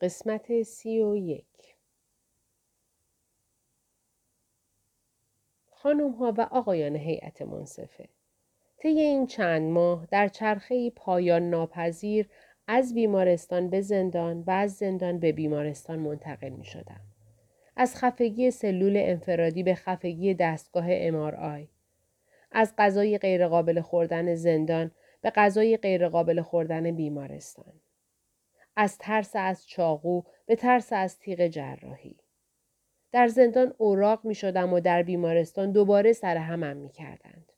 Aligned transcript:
قسمت 0.00 0.62
سی 0.62 1.00
و 1.00 1.16
یک 1.16 1.44
خانم 5.70 6.10
ها 6.10 6.34
و 6.38 6.40
آقایان 6.40 6.96
هیئت 6.96 7.42
منصفه 7.42 8.08
طی 8.78 8.88
این 8.88 9.26
چند 9.26 9.62
ماه 9.62 10.06
در 10.10 10.28
چرخه 10.28 10.90
پایان 10.90 11.50
ناپذیر 11.50 12.28
از 12.66 12.94
بیمارستان 12.94 13.70
به 13.70 13.80
زندان 13.80 14.44
و 14.46 14.50
از 14.50 14.72
زندان 14.72 15.18
به 15.18 15.32
بیمارستان 15.32 15.98
منتقل 15.98 16.48
می 16.48 16.64
شدم. 16.64 17.00
از 17.76 17.96
خفگی 17.96 18.50
سلول 18.50 18.96
انفرادی 18.96 19.62
به 19.62 19.74
خفگی 19.74 20.34
دستگاه 20.34 20.86
آی. 21.34 21.68
از 22.52 22.74
غذای 22.78 23.18
غیرقابل 23.18 23.80
خوردن 23.80 24.34
زندان 24.34 24.90
به 25.20 25.30
غذای 25.30 25.76
غیرقابل 25.76 26.42
خوردن 26.42 26.90
بیمارستان. 26.90 27.72
از 28.76 28.98
ترس 28.98 29.30
از 29.34 29.68
چاقو 29.68 30.22
به 30.46 30.56
ترس 30.56 30.92
از 30.92 31.18
تیغ 31.18 31.46
جراحی. 31.46 32.16
در 33.12 33.28
زندان 33.28 33.74
اوراق 33.78 34.24
می 34.24 34.34
شدم 34.34 34.72
و 34.72 34.80
در 34.80 35.02
بیمارستان 35.02 35.72
دوباره 35.72 36.12
سر 36.12 36.36
همم 36.36 36.76
می 36.76 36.90
کردند. 36.90 37.52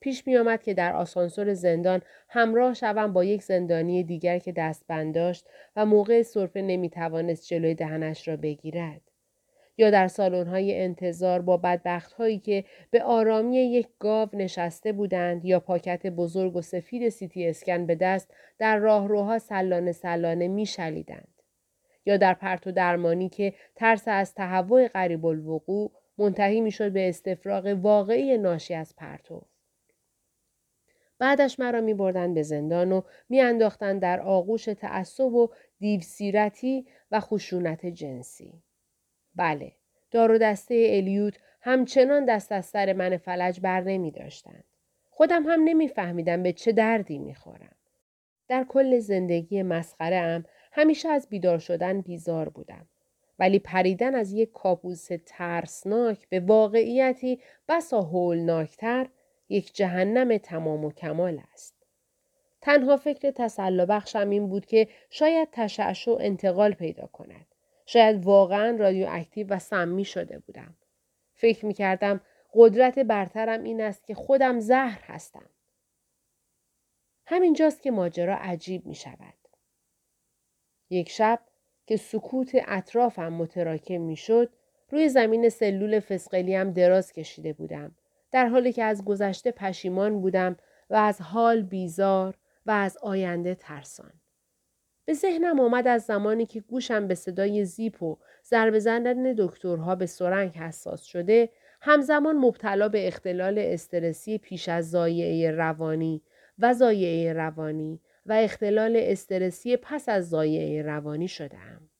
پیش 0.00 0.26
می 0.26 0.36
آمد 0.36 0.62
که 0.62 0.74
در 0.74 0.92
آسانسور 0.92 1.54
زندان 1.54 2.02
همراه 2.28 2.74
شوم 2.74 3.12
با 3.12 3.24
یک 3.24 3.42
زندانی 3.42 4.04
دیگر 4.04 4.38
که 4.38 4.52
دستبند 4.52 5.14
داشت 5.14 5.46
و 5.76 5.86
موقع 5.86 6.22
سرفه 6.22 6.62
نمی 6.62 6.90
توانست 6.90 7.46
جلوی 7.46 7.74
دهنش 7.74 8.28
را 8.28 8.36
بگیرد. 8.36 9.09
یا 9.80 9.90
در 9.90 10.08
های 10.44 10.82
انتظار 10.82 11.42
با 11.42 11.56
بدبخت 11.56 12.12
هایی 12.12 12.38
که 12.38 12.64
به 12.90 13.02
آرامی 13.02 13.56
یک 13.56 13.88
گاو 13.98 14.28
نشسته 14.32 14.92
بودند 14.92 15.44
یا 15.44 15.60
پاکت 15.60 16.06
بزرگ 16.06 16.56
و 16.56 16.62
سفید 16.62 17.08
سیتی 17.08 17.48
اسکن 17.48 17.86
به 17.86 17.94
دست 17.94 18.34
در 18.58 18.78
راهروها 18.78 19.38
سلانه 19.38 19.92
سلانه 19.92 20.48
می 20.48 20.66
شلیدند. 20.66 21.42
یا 22.06 22.16
در 22.16 22.34
پرت 22.34 22.68
درمانی 22.68 23.28
که 23.28 23.54
ترس 23.74 24.04
از 24.06 24.34
تهوع 24.34 24.88
قریب 24.88 25.26
الوقوع 25.26 25.90
منتهی 26.18 26.60
می 26.60 26.70
شد 26.70 26.92
به 26.92 27.08
استفراغ 27.08 27.66
واقعی 27.82 28.38
ناشی 28.38 28.74
از 28.74 28.96
پرتو. 28.96 29.42
بعدش 31.18 31.60
مرا 31.60 31.80
می 31.80 31.94
به 32.34 32.42
زندان 32.42 32.92
و 32.92 33.02
می 33.28 33.40
در 34.00 34.20
آغوش 34.20 34.64
تعصب 34.64 35.34
و 35.34 35.48
دیوسیرتی 35.78 36.86
و 37.10 37.20
خشونت 37.20 37.86
جنسی. 37.86 38.62
بله، 39.34 39.72
دار 40.10 40.30
و 40.30 40.38
دسته 40.38 40.86
الیوت 40.90 41.34
همچنان 41.60 42.24
دست 42.24 42.52
از 42.52 42.66
سر 42.66 42.92
من 42.92 43.16
فلج 43.16 43.60
بر 43.60 43.80
نمی 43.80 44.10
داشتند. 44.10 44.64
خودم 45.10 45.46
هم 45.46 45.60
نمیفهمیدم 45.64 46.42
به 46.42 46.52
چه 46.52 46.72
دردی 46.72 47.18
می‌خورم. 47.18 47.76
در 48.48 48.64
کل 48.64 48.98
زندگی 48.98 49.62
مسخره 49.62 50.16
ام 50.16 50.44
همیشه 50.72 51.08
از 51.08 51.28
بیدار 51.28 51.58
شدن 51.58 52.00
بیزار 52.00 52.48
بودم. 52.48 52.86
ولی 53.38 53.58
پریدن 53.58 54.14
از 54.14 54.32
یک 54.32 54.52
کابوس 54.52 55.08
ترسناک 55.26 56.28
به 56.28 56.40
واقعیتی 56.40 57.40
بسا 57.68 58.02
هولناکتر 58.02 59.06
یک 59.48 59.74
جهنم 59.74 60.38
تمام 60.38 60.84
و 60.84 60.92
کمال 60.92 61.40
است. 61.52 61.74
تنها 62.60 62.96
فکر 62.96 63.30
تسلا 63.30 63.86
بخشم 63.86 64.30
این 64.30 64.48
بود 64.48 64.66
که 64.66 64.88
شاید 65.10 65.48
تشعشع 65.52 66.16
انتقال 66.20 66.72
پیدا 66.72 67.06
کند. 67.06 67.46
شاید 67.92 68.24
واقعا 68.24 68.76
رادیواکتیو 68.76 69.46
و 69.50 69.58
سمی 69.58 70.04
شده 70.04 70.38
بودم. 70.38 70.76
فکر 71.34 71.66
می 71.66 71.74
کردم 71.74 72.20
قدرت 72.54 72.98
برترم 72.98 73.62
این 73.62 73.80
است 73.80 74.06
که 74.06 74.14
خودم 74.14 74.60
زهر 74.60 75.00
هستم. 75.02 75.50
همینجاست 77.26 77.82
که 77.82 77.90
ماجرا 77.90 78.36
عجیب 78.36 78.86
می 78.86 78.94
شود. 78.94 79.34
یک 80.90 81.10
شب 81.10 81.40
که 81.86 81.96
سکوت 81.96 82.50
اطرافم 82.54 83.32
متراکم 83.32 84.00
می 84.00 84.16
شد 84.16 84.52
روی 84.90 85.08
زمین 85.08 85.48
سلول 85.48 86.00
فسقلیم 86.00 86.70
دراز 86.70 87.12
کشیده 87.12 87.52
بودم 87.52 87.94
در 88.30 88.46
حالی 88.46 88.72
که 88.72 88.84
از 88.84 89.04
گذشته 89.04 89.50
پشیمان 89.50 90.20
بودم 90.20 90.56
و 90.90 90.94
از 90.94 91.20
حال 91.20 91.62
بیزار 91.62 92.38
و 92.66 92.70
از 92.70 92.96
آینده 92.96 93.54
ترسان. 93.54 94.12
به 95.10 95.14
ذهنم 95.14 95.60
آمد 95.60 95.88
از 95.88 96.02
زمانی 96.02 96.46
که 96.46 96.60
گوشم 96.60 97.06
به 97.08 97.14
صدای 97.14 97.64
زیپ 97.64 98.02
و 98.02 98.16
ضرب 98.44 98.78
زدن 98.78 99.34
دکترها 99.38 99.94
به 99.94 100.06
سرنگ 100.06 100.56
حساس 100.56 101.02
شده 101.02 101.48
همزمان 101.80 102.36
مبتلا 102.36 102.88
به 102.88 103.08
اختلال 103.08 103.58
استرسی 103.58 104.38
پیش 104.38 104.68
از 104.68 104.90
زایعه 104.90 105.50
روانی 105.50 106.22
و 106.58 106.74
زایعه 106.74 107.32
روانی 107.32 108.00
و 108.26 108.32
اختلال 108.32 108.96
استرسی 108.96 109.76
پس 109.76 110.08
از 110.08 110.28
زایعه 110.28 110.82
روانی 110.82 111.28
شدم. 111.28 111.90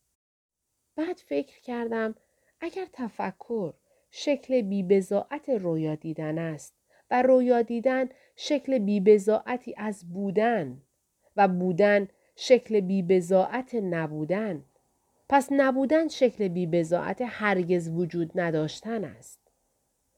بعد 0.97 1.17
فکر 1.17 1.61
کردم 1.61 2.15
اگر 2.61 2.87
تفکر 2.93 3.73
شکل 4.11 4.63
بیبزاعت 4.63 5.49
رویا 5.49 5.95
دیدن 5.95 6.39
است 6.39 6.75
و 7.11 7.23
رویا 7.23 7.63
دیدن 7.63 8.09
شکل 8.37 8.79
بیبزاعتی 8.79 9.75
از 9.79 10.13
بودن 10.13 10.83
و 11.37 11.49
بودن 11.49 12.09
شکل 12.43 12.81
بیبزاعت 12.81 13.75
نبودن. 13.75 14.65
پس 15.29 15.49
نبودن 15.51 16.09
شکل 16.09 16.49
بیبزاعت 16.49 17.23
هرگز 17.27 17.89
وجود 17.89 18.31
نداشتن 18.35 19.05
است. 19.05 19.41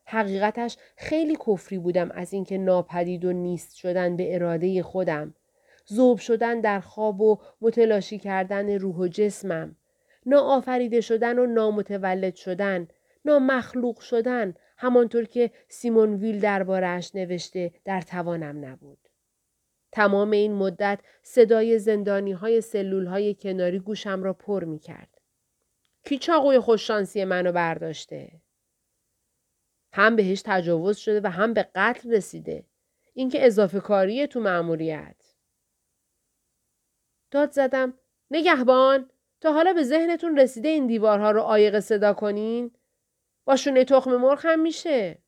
حقیقتش 0.05 0.77
خیلی 0.97 1.37
کفری 1.47 1.78
بودم 1.78 2.10
از 2.10 2.33
اینکه 2.33 2.59
ناپدید 2.59 3.25
و 3.25 3.33
نیست 3.33 3.75
شدن 3.77 4.16
به 4.16 4.34
اراده 4.34 4.83
خودم. 4.83 5.34
زوب 5.87 6.19
شدن 6.19 6.60
در 6.60 6.81
خواب 6.81 7.21
و 7.21 7.38
متلاشی 7.60 8.19
کردن 8.19 8.71
روح 8.78 8.97
و 8.97 9.09
جسمم. 9.09 9.77
ناآفریده 10.27 11.00
شدن 11.00 11.39
و 11.39 11.47
نامتولد 11.47 12.34
شدن. 12.34 12.89
نامخلوق 13.25 14.00
شدن. 14.00 14.54
همانطور 14.77 15.25
که 15.25 15.50
سیمون 15.69 16.15
ویل 16.15 16.41
دربارهاش 16.41 17.15
نوشته 17.15 17.72
در 17.84 18.00
توانم 18.00 18.65
نبود. 18.65 19.01
تمام 19.92 20.30
این 20.30 20.53
مدت 20.53 21.00
صدای 21.22 21.78
زندانی 21.78 22.32
های 22.32 22.60
سلول 22.60 23.06
های 23.06 23.34
کناری 23.34 23.78
گوشم 23.78 24.22
را 24.22 24.32
پر 24.32 24.64
می 24.64 24.78
کرد. 24.78 25.20
کی 26.04 26.19
چاقوی 26.19 26.60
خوششانسی 26.60 27.25
منو 27.25 27.53
برداشته؟ 27.53 28.41
هم 29.92 30.16
بهش 30.16 30.42
تجاوز 30.44 30.97
شده 30.97 31.20
و 31.25 31.30
هم 31.30 31.54
به 31.54 31.69
قتل 31.75 32.12
رسیده. 32.12 32.64
اینکه 33.14 33.47
اضافه 33.47 33.80
کاریه 33.80 34.26
تو 34.26 34.41
مأموریت. 34.41 35.16
داد 37.30 37.50
زدم 37.50 37.94
نگهبان 38.30 39.10
تا 39.41 39.53
حالا 39.53 39.72
به 39.72 39.82
ذهنتون 39.82 40.38
رسیده 40.38 40.69
این 40.69 40.86
دیوارها 40.86 41.30
رو 41.30 41.41
آیق 41.41 41.80
صدا 41.80 42.12
کنین؟ 42.14 42.70
با 43.44 43.56
شونه 43.56 43.84
تخم 43.84 44.16
مرغ 44.16 44.41
هم 44.47 44.60
میشه. 44.60 45.22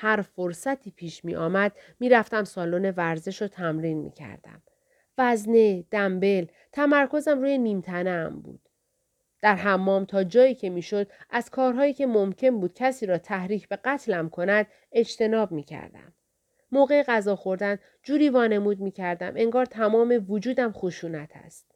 هر 0.00 0.22
فرصتی 0.22 0.90
پیش 0.90 1.24
می 1.24 1.36
آمد 1.36 1.72
می 2.00 2.08
رفتم 2.08 2.44
سالن 2.44 2.90
ورزش 2.96 3.42
رو 3.42 3.48
تمرین 3.48 3.98
می 3.98 4.10
کردم. 4.10 4.62
وزنه، 5.18 5.84
دنبل، 5.90 6.46
تمرکزم 6.72 7.40
روی 7.40 7.58
نیمتنه 7.58 8.10
هم 8.10 8.40
بود. 8.40 8.60
در 9.42 9.54
حمام 9.54 10.04
تا 10.04 10.24
جایی 10.24 10.54
که 10.54 10.70
می‌شد 10.70 11.10
از 11.30 11.50
کارهایی 11.50 11.92
که 11.92 12.06
ممکن 12.06 12.60
بود 12.60 12.74
کسی 12.74 13.06
را 13.06 13.18
تحریک 13.18 13.68
به 13.68 13.76
قتلم 13.76 14.28
کند 14.28 14.66
اجتناب 14.92 15.52
می 15.52 15.62
کردم. 15.62 16.12
موقع 16.72 17.02
غذا 17.02 17.36
خوردن 17.36 17.78
جوری 18.02 18.28
وانمود 18.28 18.80
می 18.80 18.90
کردم 18.90 19.32
انگار 19.36 19.66
تمام 19.66 20.24
وجودم 20.28 20.72
خشونت 20.72 21.30
است. 21.34 21.74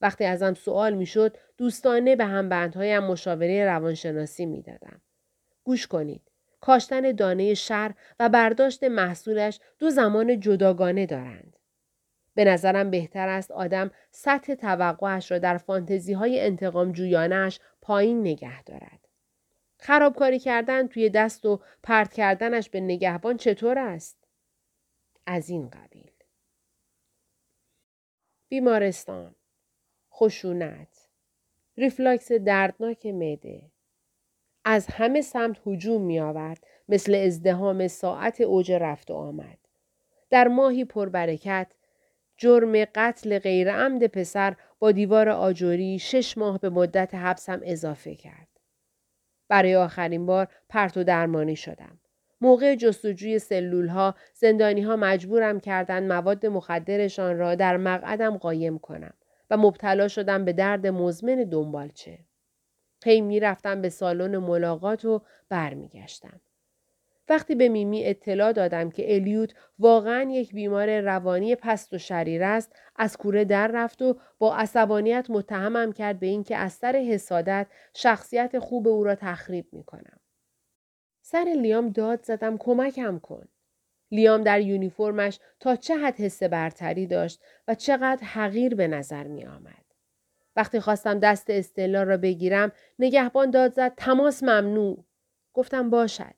وقتی 0.00 0.24
ازم 0.24 0.54
سوال 0.54 0.94
می 0.94 1.06
شد 1.06 1.36
دوستانه 1.56 2.16
به 2.16 2.24
هم 2.24 2.48
بندهایم 2.48 3.04
مشاوره 3.04 3.64
روانشناسی 3.64 4.46
می 4.46 4.62
دادم. 4.62 5.00
گوش 5.64 5.86
کنید. 5.86 6.27
کاشتن 6.60 7.12
دانه 7.12 7.54
شر 7.54 7.94
و 8.20 8.28
برداشت 8.28 8.84
محصولش 8.84 9.60
دو 9.78 9.90
زمان 9.90 10.40
جداگانه 10.40 11.06
دارند. 11.06 11.56
به 12.34 12.44
نظرم 12.44 12.90
بهتر 12.90 13.28
است 13.28 13.50
آدم 13.50 13.90
سطح 14.10 14.54
توقعش 14.54 15.30
را 15.30 15.38
در 15.38 15.58
فانتزی 15.58 16.12
های 16.12 16.40
انتقام 16.40 16.92
جویانش 16.92 17.60
پایین 17.80 18.20
نگه 18.20 18.62
دارد. 18.62 19.08
خرابکاری 19.78 20.38
کردن 20.38 20.86
توی 20.86 21.10
دست 21.10 21.46
و 21.46 21.60
پرت 21.82 22.12
کردنش 22.12 22.70
به 22.70 22.80
نگهبان 22.80 23.36
چطور 23.36 23.78
است؟ 23.78 24.18
از 25.26 25.50
این 25.50 25.68
قبیل. 25.68 26.10
بیمارستان 28.48 29.34
خشونت 30.12 31.08
ریفلاکس 31.76 32.32
دردناک 32.32 33.06
معده 33.06 33.70
از 34.70 34.86
همه 34.86 35.20
سمت 35.20 35.56
هجوم 35.66 36.02
می 36.02 36.20
آورد 36.20 36.64
مثل 36.88 37.14
ازدحام 37.14 37.88
ساعت 37.88 38.40
اوج 38.40 38.72
رفت 38.72 39.10
و 39.10 39.14
آمد. 39.14 39.58
در 40.30 40.48
ماهی 40.48 40.84
پربرکت 40.84 41.66
جرم 42.36 42.84
قتل 42.84 43.38
غیر 43.38 43.72
عمد 43.72 44.06
پسر 44.06 44.56
با 44.78 44.92
دیوار 44.92 45.28
آجوری 45.28 45.98
شش 45.98 46.38
ماه 46.38 46.58
به 46.58 46.70
مدت 46.70 47.14
حبسم 47.14 47.60
اضافه 47.64 48.14
کرد. 48.14 48.48
برای 49.48 49.76
آخرین 49.76 50.26
بار 50.26 50.48
پرت 50.68 50.96
و 50.96 51.04
درمانی 51.04 51.56
شدم. 51.56 52.00
موقع 52.40 52.74
جستجوی 52.74 53.38
سلول 53.38 53.88
ها 53.88 54.14
زندانی 54.34 54.82
ها 54.82 54.96
مجبورم 54.96 55.60
کردن 55.60 56.06
مواد 56.06 56.46
مخدرشان 56.46 57.38
را 57.38 57.54
در 57.54 57.76
مقعدم 57.76 58.36
قایم 58.36 58.78
کنم 58.78 59.14
و 59.50 59.56
مبتلا 59.56 60.08
شدم 60.08 60.44
به 60.44 60.52
درد 60.52 60.86
مزمن 60.86 61.44
دنبالچه. 61.44 62.27
هی 63.04 63.20
می‌رفتم 63.20 63.82
به 63.82 63.88
سالن 63.88 64.36
ملاقات 64.36 65.04
و 65.04 65.22
برمیگشتم. 65.48 66.40
وقتی 67.28 67.54
به 67.54 67.68
میمی 67.68 68.06
اطلاع 68.06 68.52
دادم 68.52 68.90
که 68.90 69.14
الیوت 69.14 69.54
واقعا 69.78 70.30
یک 70.30 70.54
بیمار 70.54 71.00
روانی 71.00 71.54
پست 71.54 71.92
و 71.92 71.98
شریر 71.98 72.42
است 72.42 72.72
از 72.96 73.16
کوره 73.16 73.44
در 73.44 73.70
رفت 73.74 74.02
و 74.02 74.18
با 74.38 74.56
عصبانیت 74.56 75.26
متهمم 75.30 75.92
کرد 75.92 76.20
به 76.20 76.26
اینکه 76.26 76.56
از 76.56 76.72
سر 76.72 76.96
حسادت 76.96 77.66
شخصیت 77.94 78.58
خوب 78.58 78.88
او 78.88 79.04
را 79.04 79.14
تخریب 79.14 79.66
می 79.72 79.84
کنم. 79.84 80.20
سر 81.22 81.54
لیام 81.60 81.88
داد 81.88 82.22
زدم 82.22 82.58
کمکم 82.58 83.18
کن. 83.18 83.48
لیام 84.10 84.42
در 84.42 84.60
یونیفرمش 84.60 85.40
تا 85.60 85.76
چه 85.76 85.96
حد 85.96 86.20
حس 86.20 86.42
برتری 86.42 87.06
داشت 87.06 87.40
و 87.68 87.74
چقدر 87.74 88.24
حقیر 88.24 88.74
به 88.74 88.88
نظر 88.88 89.26
می 89.26 89.46
آمد. 89.46 89.87
وقتی 90.58 90.80
خواستم 90.80 91.18
دست 91.18 91.50
استعلا 91.50 92.02
را 92.02 92.16
بگیرم 92.16 92.72
نگهبان 92.98 93.50
داد 93.50 93.72
زد 93.72 93.94
تماس 93.96 94.42
ممنوع. 94.42 95.04
گفتم 95.54 95.90
باشد. 95.90 96.34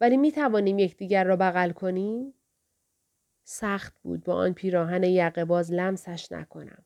ولی 0.00 0.16
می 0.16 0.32
توانیم 0.32 0.78
یکدیگر 0.78 1.24
را 1.24 1.36
بغل 1.36 1.70
کنیم؟ 1.70 2.34
سخت 3.44 3.94
بود 4.02 4.24
با 4.24 4.34
آن 4.34 4.52
پیراهن 4.52 5.02
یقه 5.02 5.44
باز 5.44 5.72
لمسش 5.72 6.32
نکنم. 6.32 6.84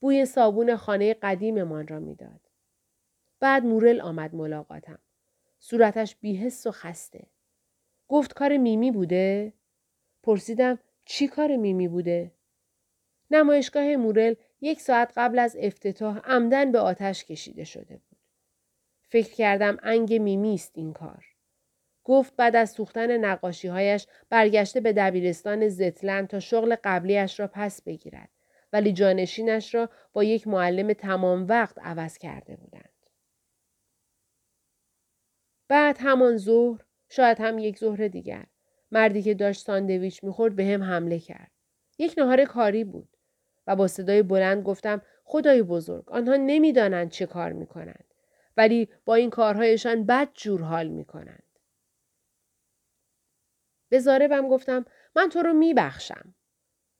بوی 0.00 0.26
صابون 0.26 0.76
خانه 0.76 1.14
قدیممان 1.14 1.86
را 1.88 2.00
می‌داد. 2.00 2.40
بعد 3.40 3.64
مورل 3.64 4.00
آمد 4.00 4.34
ملاقاتم. 4.34 4.98
صورتش 5.58 6.16
بیهست 6.16 6.66
و 6.66 6.70
خسته. 6.70 7.26
گفت 8.08 8.32
کار 8.32 8.56
میمی 8.56 8.90
بوده؟ 8.90 9.52
پرسیدم 10.22 10.78
چی 11.04 11.28
کار 11.28 11.56
میمی 11.56 11.88
بوده؟ 11.88 12.32
نمایشگاه 13.30 13.96
مورل 13.96 14.34
یک 14.66 14.80
ساعت 14.80 15.12
قبل 15.16 15.38
از 15.38 15.56
افتتاح 15.60 16.18
عمدن 16.18 16.72
به 16.72 16.78
آتش 16.78 17.24
کشیده 17.24 17.64
شده 17.64 17.94
بود. 17.96 18.18
فکر 19.08 19.34
کردم 19.34 19.76
انگ 19.82 20.14
میمی 20.14 20.54
است 20.54 20.72
این 20.74 20.92
کار. 20.92 21.24
گفت 22.04 22.36
بعد 22.36 22.56
از 22.56 22.70
سوختن 22.70 23.16
نقاشیهایش 23.16 24.06
برگشته 24.28 24.80
به 24.80 24.92
دبیرستان 24.92 25.68
زتلند 25.68 26.28
تا 26.28 26.40
شغل 26.40 26.76
قبلیش 26.84 27.40
را 27.40 27.50
پس 27.52 27.82
بگیرد 27.82 28.30
ولی 28.72 28.92
جانشینش 28.92 29.74
را 29.74 29.90
با 30.12 30.24
یک 30.24 30.48
معلم 30.48 30.92
تمام 30.92 31.46
وقت 31.46 31.78
عوض 31.78 32.18
کرده 32.18 32.56
بودند. 32.56 32.92
بعد 35.68 35.96
همان 36.00 36.36
ظهر 36.36 36.84
شاید 37.08 37.40
هم 37.40 37.58
یک 37.58 37.78
ظهر 37.78 38.08
دیگر 38.08 38.46
مردی 38.90 39.22
که 39.22 39.34
داشت 39.34 39.60
ساندویچ 39.60 40.24
می‌خورد 40.24 40.56
به 40.56 40.64
هم 40.64 40.82
حمله 40.82 41.18
کرد. 41.18 41.50
یک 41.98 42.14
نهار 42.18 42.44
کاری 42.44 42.84
بود 42.84 43.15
و 43.66 43.76
با 43.76 43.88
صدای 43.88 44.22
بلند 44.22 44.62
گفتم 44.62 45.02
خدای 45.24 45.62
بزرگ 45.62 46.12
آنها 46.12 46.36
نمی‌دانند 46.36 47.10
چه 47.10 47.26
کار 47.26 47.52
می‌کنند 47.52 48.04
ولی 48.56 48.88
با 49.04 49.14
این 49.14 49.30
کارهایشان 49.30 50.06
بد 50.06 50.28
جور 50.34 50.62
حال 50.62 50.88
می‌کنند. 50.88 51.42
به 53.88 53.98
زاربم 53.98 54.48
گفتم 54.48 54.84
من 55.16 55.28
تو 55.28 55.42
رو 55.42 55.52
میبخشم. 55.52 56.34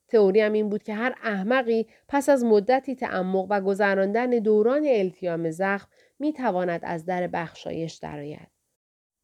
تئوریم 0.08 0.52
این 0.52 0.68
بود 0.68 0.82
که 0.82 0.94
هر 0.94 1.14
احمقی 1.22 1.86
پس 2.08 2.28
از 2.28 2.44
مدتی 2.44 2.94
تعمق 2.94 3.46
و 3.50 3.60
گذراندن 3.60 4.30
دوران 4.30 4.86
التیام 4.86 5.50
زخم 5.50 5.88
می‌تواند 6.19 6.80
از 6.84 7.04
در 7.06 7.26
بخشایش 7.26 7.94
درآید. 7.94 8.50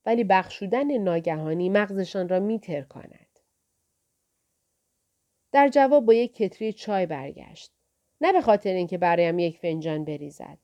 ولی 0.06 0.24
بخشودن 0.24 0.98
ناگهانی 0.98 1.68
مغزشان 1.68 2.28
را 2.28 2.40
میترکاند. 2.40 3.21
در 5.52 5.68
جواب 5.68 6.04
با 6.04 6.14
یک 6.14 6.34
کتری 6.34 6.72
چای 6.72 7.06
برگشت. 7.06 7.72
نه 8.20 8.32
به 8.32 8.40
خاطر 8.40 8.72
اینکه 8.72 8.98
برایم 8.98 9.38
یک 9.38 9.58
فنجان 9.58 10.04
بریزد. 10.04 10.58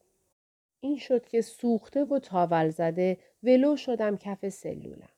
این 0.81 0.99
شد 0.99 1.26
که 1.26 1.40
سوخته 1.40 2.05
و 2.05 2.19
تاول 2.19 2.69
زده 2.69 3.19
ولو 3.43 3.76
شدم 3.76 4.17
کف 4.17 4.49
سلولم. 4.49 5.08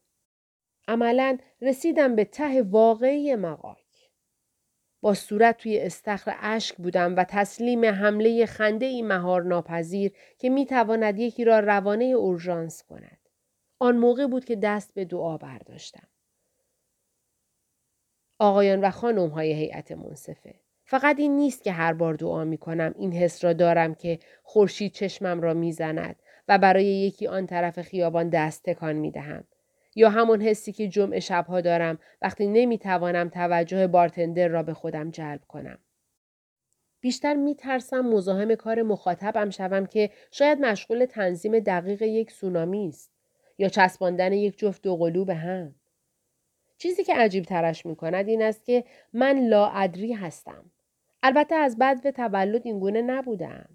عملا 0.89 1.39
رسیدم 1.61 2.17
به 2.17 2.25
ته 2.25 2.63
واقعی 2.63 3.35
مقاک. 3.35 4.11
با 5.01 5.15
صورت 5.15 5.57
توی 5.59 5.79
استخر 5.79 6.37
اشک 6.41 6.77
بودم 6.77 7.17
و 7.17 7.25
تسلیم 7.25 7.85
حمله 7.85 8.47
خنده 8.47 8.87
ای 8.87 9.03
مهار 9.03 9.43
ناپذیر 9.43 10.13
که 10.39 10.49
می 10.49 10.67
تواند 10.67 11.19
یکی 11.19 11.45
را 11.45 11.61
روانه 11.61 12.05
اورژانس 12.05 12.83
کند. 12.83 13.19
آن 13.79 13.97
موقع 13.97 14.27
بود 14.27 14.45
که 14.45 14.57
دست 14.57 14.95
به 14.95 15.05
دعا 15.05 15.37
برداشتم. 15.37 16.09
آقایان 18.43 18.81
و 18.81 18.91
خانم 18.91 19.29
های 19.29 19.53
هیئت 19.53 19.93
منصفه. 19.93 20.55
فقط 20.85 21.19
این 21.19 21.37
نیست 21.37 21.63
که 21.63 21.73
هر 21.73 21.93
بار 21.93 22.15
دعا 22.15 22.45
می 22.45 22.59
کنم 22.59 22.95
این 22.99 23.13
حس 23.13 23.45
را 23.45 23.53
دارم 23.53 23.95
که 23.95 24.19
خورشید 24.43 24.93
چشمم 24.93 25.41
را 25.41 25.55
می‌زند 25.55 26.17
و 26.49 26.59
برای 26.59 26.87
یکی 26.87 27.27
آن 27.27 27.47
طرف 27.47 27.83
خیابان 27.83 28.29
دست 28.29 28.63
تکان 28.63 28.97
می 28.97 29.11
دهم. 29.11 29.45
یا 29.95 30.11
همون 30.11 30.43
حسی 30.43 30.73
که 30.73 30.89
جمعه 30.89 31.21
شبها 31.21 31.61
دارم 31.61 31.99
وقتی 32.23 32.47
نمی‌توانم 32.47 33.29
توجه 33.29 33.87
بارتندر 33.87 34.49
را 34.49 34.63
به 34.63 34.75
خودم 34.75 35.11
جلب 35.11 35.41
کنم. 35.49 35.79
بیشتر 37.01 37.35
می 37.35 37.55
ترسم 37.55 38.01
مزاحم 38.01 38.55
کار 38.55 38.83
مخاطبم 38.83 39.51
شوم 39.51 39.87
که 39.87 40.11
شاید 40.31 40.61
مشغول 40.61 41.05
تنظیم 41.05 41.59
دقیق 41.59 42.03
یک 42.03 42.31
سونامی 42.31 42.89
است 42.89 43.13
یا 43.59 43.69
چسباندن 43.69 44.33
یک 44.33 44.59
جفت 44.59 44.83
دوقلو 44.83 45.25
به 45.25 45.35
هم. 45.35 45.75
چیزی 46.81 47.05
که 47.05 47.15
عجیب 47.15 47.45
ترش 47.45 47.87
می 47.87 47.97
کند 47.97 48.29
این 48.29 48.43
است 48.43 48.65
که 48.65 48.85
من 49.13 49.49
لاعدری 49.49 50.13
هستم. 50.13 50.71
البته 51.23 51.55
از 51.55 51.79
بد 51.79 52.11
تولد 52.11 52.63
این 52.65 52.81
گونه 52.81 53.03
نبودم. 53.03 53.69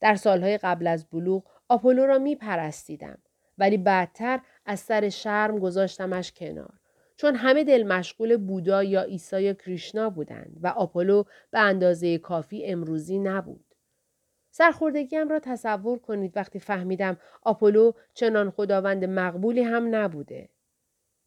در 0.00 0.14
سالهای 0.14 0.58
قبل 0.58 0.86
از 0.86 1.04
بلوغ 1.04 1.44
آپولو 1.68 2.06
را 2.06 2.18
می 2.18 2.36
پرستیدم. 2.36 3.18
ولی 3.58 3.78
بعدتر 3.78 4.40
از 4.66 4.80
سر 4.80 5.08
شرم 5.08 5.58
گذاشتمش 5.58 6.32
کنار. 6.32 6.74
چون 7.16 7.34
همه 7.34 7.64
دل 7.64 7.82
مشغول 7.82 8.36
بودا 8.36 8.82
یا 8.82 9.02
عیسی 9.02 9.42
یا 9.42 9.52
کریشنا 9.52 10.10
بودند 10.10 10.58
و 10.62 10.66
آپولو 10.66 11.24
به 11.50 11.58
اندازه 11.58 12.18
کافی 12.18 12.66
امروزی 12.66 13.18
نبود. 13.18 13.74
سرخوردگیم 14.50 15.28
را 15.28 15.38
تصور 15.38 15.98
کنید 15.98 16.36
وقتی 16.36 16.58
فهمیدم 16.58 17.16
آپولو 17.42 17.92
چنان 18.14 18.50
خداوند 18.50 19.04
مقبولی 19.04 19.62
هم 19.62 19.94
نبوده. 19.94 20.48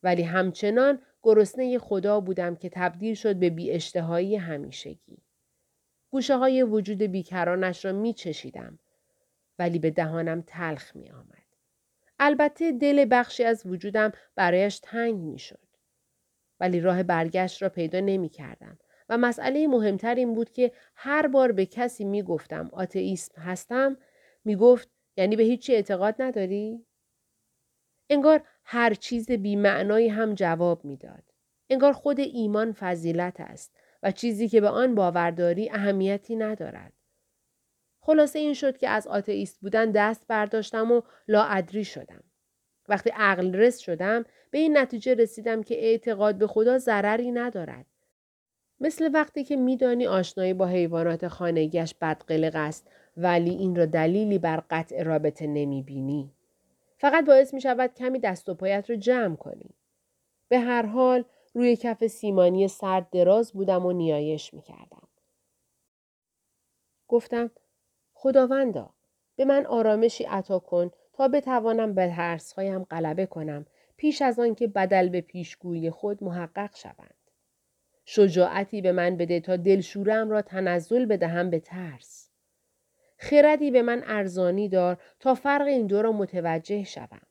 ولی 0.03 0.23
همچنان 0.23 1.01
گرسنه 1.23 1.79
خدا 1.79 2.19
بودم 2.19 2.55
که 2.55 2.69
تبدیل 2.69 3.15
شد 3.15 3.35
به 3.35 3.49
بی 3.49 3.71
اشتهایی 3.71 4.35
همیشگی. 4.35 5.17
گوشه 6.09 6.37
های 6.37 6.63
وجود 6.63 7.01
بیکرانش 7.01 7.85
را 7.85 7.91
می 7.91 8.13
چشیدم. 8.13 8.79
ولی 9.59 9.79
به 9.79 9.91
دهانم 9.91 10.43
تلخ 10.47 10.95
می 10.95 11.11
آمد. 11.11 11.41
البته 12.19 12.71
دل 12.71 13.05
بخشی 13.11 13.43
از 13.43 13.65
وجودم 13.65 14.11
برایش 14.35 14.79
تنگ 14.79 15.15
می 15.15 15.39
شد. 15.39 15.71
ولی 16.59 16.79
راه 16.79 17.03
برگشت 17.03 17.61
را 17.61 17.69
پیدا 17.69 17.99
نمی 17.99 18.29
کردم 18.29 18.79
و 19.09 19.17
مسئله 19.17 19.67
مهمتر 19.67 20.15
این 20.15 20.33
بود 20.33 20.51
که 20.51 20.71
هر 20.95 21.27
بار 21.27 21.51
به 21.51 21.65
کسی 21.65 22.03
می 22.05 22.23
گفتم 22.23 22.69
آتئیسم 22.73 23.41
هستم 23.41 23.97
می 24.45 24.55
گفت 24.55 24.89
یعنی 25.17 25.35
به 25.35 25.43
هیچی 25.43 25.75
اعتقاد 25.75 26.15
نداری؟ 26.19 26.85
انگار 28.11 28.41
هر 28.63 28.93
چیز 28.93 29.31
بی 29.31 29.55
معنایی 29.55 30.07
هم 30.07 30.33
جواب 30.33 30.85
می‌داد. 30.85 31.23
انگار 31.69 31.93
خود 31.93 32.19
ایمان 32.19 32.71
فضیلت 32.71 33.39
است 33.39 33.75
و 34.03 34.11
چیزی 34.11 34.47
که 34.47 34.61
به 34.61 34.69
آن 34.69 34.95
باورداری 34.95 35.69
اهمیتی 35.69 36.35
ندارد. 36.35 36.93
خلاصه 38.01 38.39
این 38.39 38.53
شد 38.53 38.77
که 38.77 38.89
از 38.89 39.07
آتئیست 39.07 39.59
بودن 39.61 39.91
دست 39.91 40.27
برداشتم 40.27 40.91
و 40.91 41.01
لاعدری 41.27 41.85
شدم. 41.85 42.23
وقتی 42.89 43.09
عقل 43.09 43.55
رس 43.55 43.79
شدم 43.79 44.25
به 44.51 44.57
این 44.57 44.77
نتیجه 44.77 45.13
رسیدم 45.13 45.63
که 45.63 45.75
اعتقاد 45.75 46.35
به 46.35 46.47
خدا 46.47 46.77
ضرری 46.77 47.31
ندارد. 47.31 47.85
مثل 48.79 49.09
وقتی 49.13 49.43
که 49.43 49.55
میدانی 49.55 50.07
آشنایی 50.07 50.53
با 50.53 50.67
حیوانات 50.67 51.27
خانگیش 51.27 51.93
بدقلق 52.01 52.55
است 52.55 52.91
ولی 53.17 53.49
این 53.49 53.75
را 53.75 53.85
دلیلی 53.85 54.39
بر 54.39 54.63
قطع 54.69 55.03
رابطه 55.03 55.47
نمی 55.47 55.83
بینی. 55.83 56.31
فقط 57.01 57.25
باعث 57.25 57.53
می 57.53 57.61
شود 57.61 57.93
کمی 57.93 58.19
دست 58.19 58.49
و 58.49 58.53
پایت 58.55 58.89
را 58.89 58.95
جمع 58.95 59.35
کنی. 59.35 59.69
به 60.47 60.59
هر 60.59 60.85
حال 60.85 61.23
روی 61.53 61.75
کف 61.75 62.07
سیمانی 62.07 62.67
سرد 62.67 63.09
دراز 63.09 63.53
بودم 63.53 63.85
و 63.85 63.91
نیایش 63.91 64.53
می 64.53 64.61
کردم. 64.61 65.07
گفتم 67.07 67.51
خداوندا 68.13 68.89
به 69.35 69.45
من 69.45 69.65
آرامشی 69.65 70.23
عطا 70.23 70.59
کن 70.59 70.91
تا 71.13 71.27
بتوانم 71.27 71.93
به 71.93 72.13
ترسهایم 72.15 72.83
غلبه 72.83 73.25
کنم 73.25 73.65
پیش 73.97 74.21
از 74.21 74.39
آن 74.39 74.55
که 74.55 74.67
بدل 74.67 75.09
به 75.09 75.21
پیشگویی 75.21 75.89
خود 75.89 76.23
محقق 76.23 76.75
شوند. 76.75 77.15
شجاعتی 78.05 78.81
به 78.81 78.91
من 78.91 79.17
بده 79.17 79.39
تا 79.39 79.55
دلشورم 79.55 80.29
را 80.29 80.41
تنزل 80.41 81.05
بدهم 81.05 81.49
به 81.49 81.59
ترس. 81.59 82.20
خردی 83.23 83.71
به 83.71 83.81
من 83.81 84.03
ارزانی 84.05 84.69
دار 84.69 84.97
تا 85.19 85.35
فرق 85.35 85.67
این 85.67 85.87
دو 85.87 86.01
را 86.01 86.11
متوجه 86.11 86.83
شوم. 86.83 87.21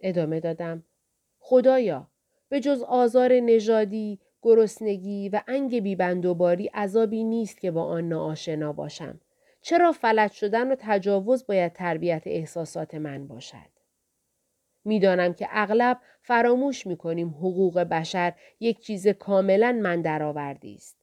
ادامه 0.00 0.40
دادم. 0.40 0.84
خدایا 1.38 2.10
به 2.48 2.60
جز 2.60 2.82
آزار 2.82 3.32
نژادی، 3.32 4.20
گرسنگی 4.42 5.28
و 5.28 5.40
انگ 5.48 5.80
بیبندوباری 5.80 6.66
عذابی 6.66 7.24
نیست 7.24 7.60
که 7.60 7.70
با 7.70 7.84
آن 7.84 8.08
ناآشنا 8.08 8.72
باشم. 8.72 9.20
چرا 9.60 9.92
فلج 9.92 10.32
شدن 10.32 10.72
و 10.72 10.76
تجاوز 10.78 11.46
باید 11.46 11.72
تربیت 11.72 12.22
احساسات 12.26 12.94
من 12.94 13.26
باشد؟ 13.26 13.70
می‌دانم 14.84 15.34
که 15.34 15.48
اغلب 15.50 16.00
فراموش 16.22 16.86
می‌کنیم 16.86 17.28
حقوق 17.28 17.78
بشر 17.78 18.32
یک 18.60 18.80
چیز 18.80 19.08
کاملا 19.08 19.72
من 19.82 20.02
درآوردی 20.02 20.74
است. 20.74 20.96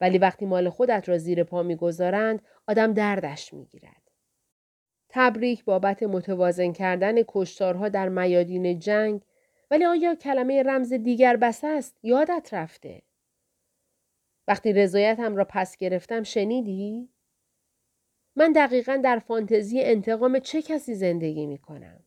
ولی 0.00 0.18
وقتی 0.18 0.46
مال 0.46 0.68
خودت 0.68 1.08
را 1.08 1.18
زیر 1.18 1.44
پا 1.44 1.62
می‌گذارند 1.62 2.42
آدم 2.66 2.92
دردش 2.92 3.54
می‌گیرد. 3.54 4.10
تبریک 5.08 5.64
بابت 5.64 6.02
متوازن 6.02 6.72
کردن 6.72 7.14
کشتارها 7.28 7.88
در 7.88 8.08
میادین 8.08 8.78
جنگ 8.78 9.22
ولی 9.70 9.84
آیا 9.84 10.14
کلمه 10.14 10.62
رمز 10.62 10.92
دیگر 10.92 11.36
بس 11.36 11.60
است 11.64 11.98
یادت 12.02 12.48
رفته؟ 12.52 13.02
وقتی 14.48 14.72
رضایتم 14.72 15.36
را 15.36 15.46
پس 15.48 15.76
گرفتم 15.76 16.22
شنیدی؟ 16.22 17.08
من 18.36 18.52
دقیقا 18.52 18.96
در 18.96 19.18
فانتزی 19.18 19.80
انتقام 19.80 20.38
چه 20.38 20.62
کسی 20.62 20.94
زندگی 20.94 21.46
می 21.46 21.58
کنم؟ 21.58 22.04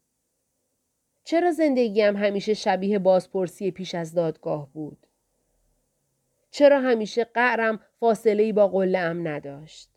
چرا 1.24 1.52
زندگیم 1.52 2.16
همیشه 2.16 2.54
شبیه 2.54 3.00
بازپرسی 3.00 3.72
پیش 3.72 3.96
از 3.96 4.14
دادگاه 4.14 4.70
بود؟ 4.74 5.08
چرا 6.52 6.80
همیشه 6.80 7.24
قعرم 7.24 7.80
فاصله 8.00 8.54
با 8.54 8.68
قله 8.68 9.00
نداشت؟ 9.00 9.97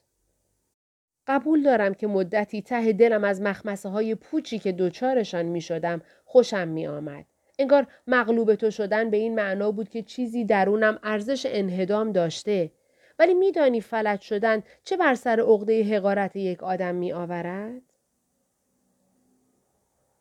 قبول 1.26 1.62
دارم 1.62 1.94
که 1.94 2.06
مدتی 2.06 2.62
ته 2.62 2.92
دلم 2.92 3.24
از 3.24 3.42
مخمسه 3.42 3.88
های 3.88 4.14
پوچی 4.14 4.58
که 4.58 4.72
دوچارشان 4.72 5.46
می 5.46 5.60
شدم 5.60 6.02
خوشم 6.24 6.68
می 6.68 6.86
آمد. 6.86 7.24
انگار 7.58 7.86
مغلوب 8.06 8.54
تو 8.54 8.70
شدن 8.70 9.10
به 9.10 9.16
این 9.16 9.34
معنا 9.34 9.70
بود 9.70 9.88
که 9.88 10.02
چیزی 10.02 10.44
درونم 10.44 10.98
ارزش 11.02 11.46
انهدام 11.50 12.12
داشته 12.12 12.70
ولی 13.18 13.34
میدانی 13.34 13.80
فلج 13.80 14.20
شدن 14.20 14.62
چه 14.84 14.96
بر 14.96 15.14
سر 15.14 15.40
عقده 15.40 15.84
حقارت 15.96 16.36
یک 16.36 16.62
آدم 16.62 16.94
می 16.94 17.12
آورد؟ 17.12 17.82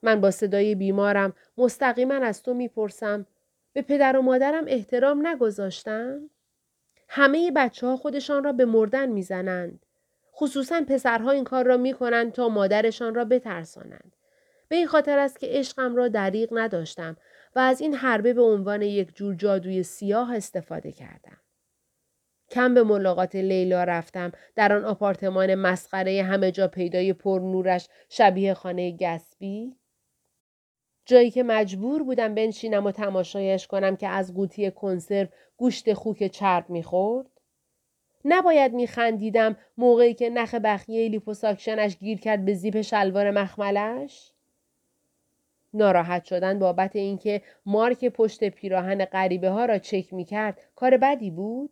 من 0.01 0.21
با 0.21 0.31
صدای 0.31 0.75
بیمارم 0.75 1.33
مستقیما 1.57 2.13
از 2.13 2.43
تو 2.43 2.53
می‌پرسم 2.53 3.25
به 3.73 3.81
پدر 3.81 4.17
و 4.17 4.21
مادرم 4.21 4.63
احترام 4.67 5.27
نگذاشتم؟ 5.27 6.29
همه 7.09 7.51
بچه 7.51 7.87
ها 7.87 7.97
خودشان 7.97 8.43
را 8.43 8.51
به 8.51 8.65
مردن 8.65 9.09
می‌زنند. 9.09 9.85
خصوصا 10.39 10.81
پسرها 10.87 11.31
این 11.31 11.43
کار 11.43 11.65
را 11.65 11.77
می‌کنند 11.77 12.31
تا 12.31 12.49
مادرشان 12.49 13.15
را 13.15 13.25
بترسانند. 13.25 14.15
به 14.67 14.75
این 14.75 14.87
خاطر 14.87 15.19
است 15.19 15.39
که 15.39 15.47
عشقم 15.49 15.95
را 15.95 16.07
دریغ 16.07 16.49
نداشتم 16.51 17.17
و 17.55 17.59
از 17.59 17.81
این 17.81 17.93
حربه 17.93 18.33
به 18.33 18.41
عنوان 18.41 18.81
یک 18.81 19.15
جور 19.15 19.35
جادوی 19.35 19.83
سیاه 19.83 20.35
استفاده 20.35 20.91
کردم. 20.91 21.37
کم 22.51 22.73
به 22.73 22.83
ملاقات 22.83 23.35
لیلا 23.35 23.83
رفتم 23.83 24.31
در 24.55 24.73
آن 24.73 24.85
آپارتمان 24.85 25.55
مسخره 25.55 26.23
همه 26.23 26.51
جا 26.51 26.67
پیدای 26.67 27.13
پر 27.13 27.39
نورش 27.39 27.87
شبیه 28.09 28.53
خانه 28.53 28.97
گسبی 28.97 29.75
جایی 31.05 31.31
که 31.31 31.43
مجبور 31.43 32.03
بودم 32.03 32.35
بنشینم 32.35 32.85
و 32.85 32.91
تماشایش 32.91 33.67
کنم 33.67 33.95
که 33.95 34.07
از 34.07 34.33
قوطی 34.33 34.71
کنسرو 34.71 35.27
گوشت 35.57 35.93
خوک 35.93 36.27
چرب 36.27 36.69
می‌خورد 36.69 37.38
نباید 38.25 38.73
میخندیدم 38.73 39.57
موقعی 39.77 40.13
که 40.13 40.29
نخ 40.29 40.55
بخیه 40.55 41.09
لیپوساکشنش 41.09 41.97
گیر 41.97 42.19
کرد 42.19 42.45
به 42.45 42.53
زیپ 42.53 42.81
شلوار 42.81 43.31
مخملش 43.31 44.31
ناراحت 45.73 46.25
شدن 46.25 46.59
بابت 46.59 46.95
اینکه 46.95 47.41
مارک 47.65 48.05
پشت 48.05 48.43
پیراهن 48.43 49.05
غریبه 49.05 49.49
ها 49.49 49.65
را 49.65 49.77
چک 49.77 50.13
می 50.13 50.25
کرد 50.25 50.61
کار 50.75 50.97
بدی 50.97 51.31
بود؟ 51.31 51.69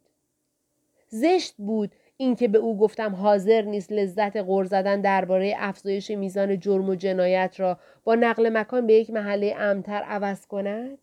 زشت 1.10 1.56
بود 1.58 1.92
اینکه 2.18 2.48
به 2.48 2.58
او 2.58 2.78
گفتم 2.78 3.16
حاضر 3.16 3.62
نیست 3.62 3.92
لذت 3.92 4.38
غر 4.38 4.64
زدن 4.64 5.02
درباره 5.02 5.56
افزایش 5.58 6.12
میزان 6.12 6.60
جرم 6.60 6.90
و 6.90 6.96
جنایت 6.96 7.56
را 7.60 7.80
با 8.04 8.16
نقل 8.16 8.50
مکان 8.58 8.88
به 8.88 8.94
یک 8.94 9.10
محله 9.10 9.56
امتر 9.58 10.04
عوض 10.04 10.46
کند؟ 10.46 10.98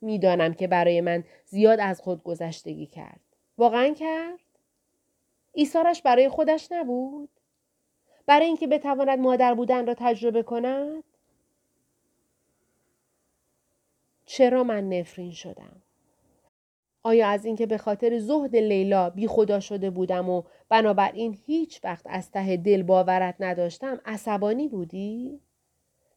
می‌دانم 0.00 0.54
که 0.54 0.66
برای 0.66 1.00
من 1.00 1.24
زیاد 1.46 1.80
از 1.80 2.00
خود 2.00 2.22
گذشتگی 2.22 2.86
کرد. 2.86 3.29
واقعا 3.60 3.94
کرد؟ 3.94 4.40
ایثارش 5.52 6.02
برای 6.02 6.28
خودش 6.28 6.72
نبود؟ 6.72 7.28
برای 8.26 8.46
اینکه 8.46 8.66
بتواند 8.66 9.18
مادر 9.18 9.54
بودن 9.54 9.86
را 9.86 9.94
تجربه 9.98 10.42
کند؟ 10.42 11.04
چرا 14.26 14.64
من 14.64 14.88
نفرین 14.88 15.30
شدم؟ 15.30 15.82
آیا 17.02 17.28
از 17.28 17.44
اینکه 17.44 17.66
به 17.66 17.78
خاطر 17.78 18.18
زهد 18.18 18.56
لیلا 18.56 19.10
بی 19.10 19.26
خدا 19.26 19.60
شده 19.60 19.90
بودم 19.90 20.28
و 20.28 20.42
بنابراین 20.68 21.38
هیچ 21.46 21.84
وقت 21.84 22.06
از 22.08 22.30
ته 22.30 22.56
دل 22.56 22.82
باورت 22.82 23.34
نداشتم 23.40 24.00
عصبانی 24.04 24.68
بودی؟ 24.68 25.40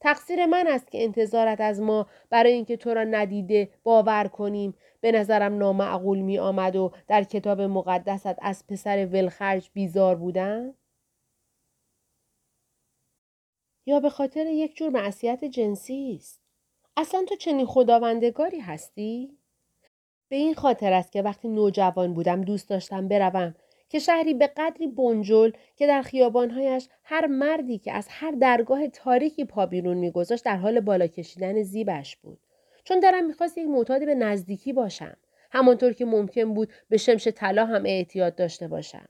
تقصیر 0.04 0.46
من 0.46 0.68
است 0.68 0.92
که 0.92 1.04
انتظارت 1.04 1.62
از 1.62 1.82
ما 1.82 2.08
برای 2.30 2.52
اینکه 2.52 2.78
تو 2.78 2.94
را 2.94 3.04
ندیده 3.04 3.70
باور 3.84 4.28
کنیم 4.28 4.74
به 5.02 5.12
نظرم 5.12 5.58
نامعقول 5.58 6.20
می 6.20 6.40
آمد 6.40 6.76
و 6.76 6.92
در 7.08 7.24
کتاب 7.24 7.62
مقدست 7.62 8.36
از 8.42 8.68
پسر 8.68 9.06
ولخرج 9.06 9.70
بیزار 9.74 10.16
بودن؟ 10.16 10.74
یا 13.86 14.00
به 14.00 14.10
خاطر 14.10 14.46
یک 14.46 14.76
جور 14.76 14.90
معصیت 14.90 15.46
جنسی 15.46 16.16
است؟ 16.20 16.42
اصلا 16.98 17.26
تو 17.30 17.36
چنین 17.36 17.66
خداوندگاری 17.66 18.60
هستی؟ 18.60 19.38
به 20.30 20.36
این 20.36 20.54
خاطر 20.54 20.94
است 20.94 21.12
که 21.12 21.22
وقتی 21.22 21.48
نوجوان 21.48 22.14
بودم 22.14 22.42
دوست 22.42 22.70
داشتم 22.70 23.08
بروم 23.08 23.56
که 23.94 24.00
شهری 24.00 24.34
به 24.34 24.48
قدری 24.48 24.88
بنجل 24.88 25.52
که 25.76 25.88
در 25.88 26.02
خیابانهایش 26.02 26.88
هر 27.04 27.28
مردی 27.28 27.78
که 27.78 27.92
از 27.92 28.08
هر 28.10 28.32
درگاه 28.32 28.88
تاریکی 28.88 29.46
پا 29.46 29.66
بیرون 29.66 29.98
میگذاشت 29.98 30.46
در 30.46 30.58
حال 30.58 30.80
بالا 30.80 31.08
کشیدن 31.08 31.64
زیبش 31.64 32.18
بود. 32.18 32.40
چون 32.84 33.00
درم 33.00 33.26
می‌خواست 33.26 33.58
یک 33.58 33.68
معتادی 33.68 34.06
به 34.06 34.16
نزدیکی 34.16 34.74
باشم. 34.74 35.18
همانطور 35.52 35.94
که 35.94 36.06
ممکن 36.06 36.54
بود 36.54 36.74
به 36.90 36.98
شمش 36.98 37.28
طلا 37.28 37.66
هم 37.66 37.86
اعتیاد 37.86 38.36
داشته 38.36 38.68
باشم. 38.68 39.06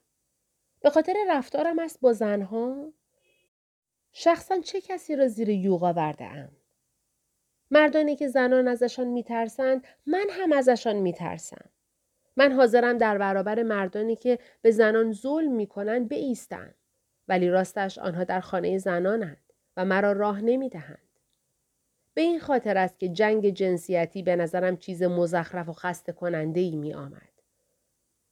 به 0.82 0.90
خاطر 0.90 1.16
رفتارم 1.30 1.80
است 1.80 2.02
با 2.02 2.14
زنها 2.14 2.94
شخصا 4.12 4.60
چه 4.60 4.82
کسی 4.82 5.16
را 5.16 5.28
زیر 5.28 5.50
یوغ 5.50 5.84
آورده 5.84 6.26
ام 6.26 6.50
مردانی 7.72 8.16
که 8.16 8.28
زنان 8.28 8.68
ازشان 8.68 9.08
میترسند 9.08 9.88
من 10.06 10.26
هم 10.32 10.52
ازشان 10.52 10.96
میترسم. 10.96 11.70
من 12.38 12.52
حاضرم 12.52 12.98
در 12.98 13.18
برابر 13.18 13.64
مردانی 13.64 14.16
که 14.16 14.40
به 14.62 14.72
زنان 14.72 15.12
ظلم 15.12 15.52
می‌کنند 15.52 16.10
بایستم 16.10 16.74
ولی 17.28 17.50
راستش 17.50 17.98
آنها 17.98 18.24
در 18.24 18.40
خانه 18.40 18.78
زنانند 18.78 19.54
و 19.78 19.86
مرا 19.86 20.12
راه 20.12 20.42
نمی‌دهند. 20.42 21.20
به 22.14 22.22
این 22.22 22.40
خاطر 22.40 22.78
است 22.78 23.00
که 23.00 23.10
جنگ 23.10 23.50
جنسیتی 23.50 24.24
به 24.24 24.36
نظرم 24.36 24.78
چیز 24.78 25.04
مزخرف 25.04 25.70
و 25.70 25.74
خسته 25.74 26.12
کننده 26.12 26.60
ای 26.60 26.76
می 26.76 26.94
آمد. 26.94 27.30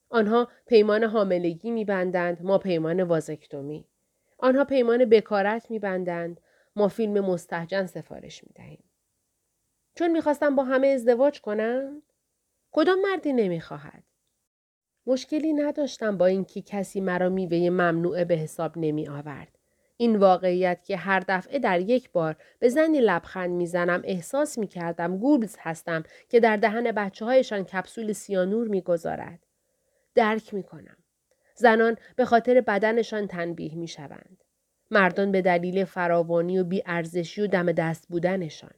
آنها 0.09 0.47
پیمان 0.65 1.03
حاملگی 1.03 1.71
می 1.71 1.85
بندند، 1.85 2.41
ما 2.41 2.57
پیمان 2.57 3.03
وازکتومی. 3.03 3.85
آنها 4.37 4.65
پیمان 4.65 5.05
بکارت 5.05 5.71
می 5.71 5.79
بندند، 5.79 6.41
ما 6.75 6.87
فیلم 6.87 7.19
مستحجن 7.19 7.85
سفارش 7.85 8.43
می 8.43 8.49
دهیم. 8.55 8.83
چون 9.95 10.11
می‌خواستم 10.11 10.55
با 10.55 10.63
همه 10.63 10.87
ازدواج 10.87 11.41
کنم؟ 11.41 12.01
کدام 12.71 12.99
مردی 13.01 13.33
نمی‌خواهد؟ 13.33 14.03
مشکلی 15.05 15.53
نداشتم 15.53 16.17
با 16.17 16.25
اینکه 16.25 16.61
کسی 16.61 17.01
مرا 17.01 17.29
میوه 17.29 17.69
ممنوعه 17.69 18.25
به 18.25 18.35
حساب 18.35 18.71
نمی 18.75 19.07
آورد. 19.07 19.57
این 19.97 20.15
واقعیت 20.15 20.83
که 20.83 20.97
هر 20.97 21.23
دفعه 21.27 21.59
در 21.59 21.79
یک 21.79 22.11
بار 22.11 22.35
به 22.59 22.69
زنی 22.69 23.01
لبخند 23.01 23.49
می‌زنم 23.49 24.01
احساس 24.03 24.57
می 24.57 24.67
کردم 24.67 25.17
گوبز 25.17 25.55
هستم 25.59 26.03
که 26.29 26.39
در 26.39 26.57
دهن 26.57 26.91
بچه 26.91 27.25
هایشان 27.25 27.63
کپسول 27.63 28.13
سیانور 28.13 28.67
می‌گذارد. 28.67 29.39
درک 30.15 30.53
می 30.53 30.63
کنم. 30.63 30.97
زنان 31.55 31.97
به 32.15 32.25
خاطر 32.25 32.61
بدنشان 32.61 33.27
تنبیه 33.27 33.75
می 33.75 33.87
شوند. 33.87 34.43
مردان 34.91 35.31
به 35.31 35.41
دلیل 35.41 35.85
فراوانی 35.85 36.59
و 36.59 36.63
بیارزشی 36.63 37.41
و 37.41 37.47
دم 37.47 37.71
دست 37.71 38.07
بودنشان. 38.09 38.73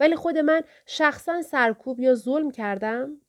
ولی 0.00 0.16
خود 0.16 0.38
من 0.38 0.62
شخصا 0.86 1.42
سرکوب 1.42 2.00
یا 2.00 2.14
ظلم 2.14 2.50
کردم؟ 2.50 3.20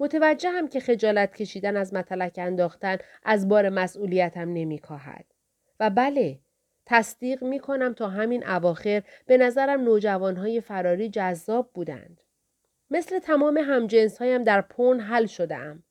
متوجه 0.00 0.50
هم 0.50 0.68
که 0.68 0.80
خجالت 0.80 1.34
کشیدن 1.34 1.76
از 1.76 1.94
مطلق 1.94 2.32
انداختن 2.36 2.98
از 3.24 3.48
بار 3.48 3.68
مسئولیتم 3.68 4.48
نمیکاهد. 4.48 5.24
و 5.80 5.90
بله 5.90 6.38
تصدیق 6.86 7.44
می 7.44 7.58
کنم 7.58 7.94
تا 7.94 8.08
همین 8.08 8.46
اواخر 8.46 9.02
به 9.26 9.36
نظرم 9.36 9.80
نوجوانهای 9.80 10.60
فراری 10.60 11.08
جذاب 11.08 11.70
بودند. 11.74 12.20
مثل 12.90 13.18
تمام 13.18 13.56
همجنس 13.56 14.18
هایم 14.18 14.44
در 14.44 14.60
پون 14.60 15.00
حل 15.00 15.26
شدم. 15.26 15.82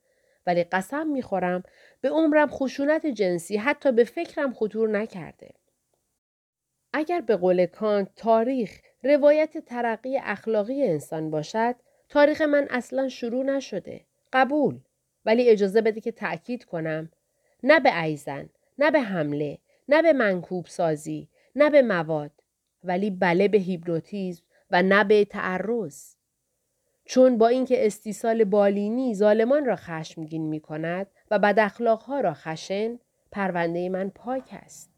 ولی 0.48 0.64
قسم 0.64 1.08
می‌خورم 1.08 1.64
به 2.02 2.10
عمرم 2.10 2.48
خشونت 2.48 3.06
جنسی 3.06 3.58
حتی 3.58 3.92
به 3.92 4.04
فکرم 4.04 4.54
خطور 4.54 4.90
نکرده. 4.90 5.50
اگر 6.98 7.22
به 7.22 7.36
قول 7.36 7.66
کانت 7.66 8.08
تاریخ 8.16 8.80
روایت 9.04 9.58
ترقی 9.58 10.18
اخلاقی 10.18 10.84
انسان 10.84 11.30
باشد 11.30 11.76
تاریخ 12.10 12.42
من 12.42 12.68
اصلا 12.70 13.10
شروع 13.10 13.44
نشده. 13.44 14.06
قبول. 14.34 14.80
ولی 15.26 15.50
اجازه 15.50 15.82
بده 15.82 16.02
که 16.02 16.12
تأکید 16.12 16.66
کنم. 16.66 17.12
نه 17.64 17.80
به 17.80 18.04
ایزن 18.04 18.50
نه 18.78 18.92
به 18.92 19.02
حمله 19.02 19.58
نه 19.90 20.02
به 20.02 20.14
منکوب 20.14 20.66
سازی 20.66 21.30
نه 21.56 21.70
به 21.70 21.82
مواد. 21.82 22.32
ولی 22.84 23.10
بله 23.10 23.48
به 23.48 23.58
هیپنوتیزم 23.58 24.44
و 24.72 24.84
نه 24.84 25.04
به 25.04 25.26
تعرض. 25.26 26.16
چون 27.06 27.38
با 27.38 27.48
اینکه 27.48 27.86
استیصال 27.86 28.44
بالینی 28.44 29.16
ظالمان 29.16 29.66
را 29.66 29.76
خشمگین 29.76 30.50
می 30.50 30.60
کند 30.60 31.08
و 31.32 31.40
بد 31.40 31.72
را 32.22 32.34
خشن 32.34 33.00
پرونده 33.32 33.90
من 33.90 34.10
پاک 34.10 34.50
است. 34.52 34.95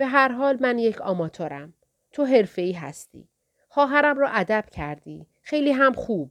به 0.00 0.06
هر 0.06 0.32
حال 0.32 0.58
من 0.60 0.78
یک 0.78 1.00
آماتورم. 1.00 1.74
تو 2.12 2.24
حرفه‌ای 2.24 2.72
هستی. 2.72 3.28
خواهرم 3.68 4.18
را 4.18 4.28
ادب 4.28 4.64
کردی. 4.72 5.26
خیلی 5.42 5.72
هم 5.72 5.92
خوب. 5.92 6.30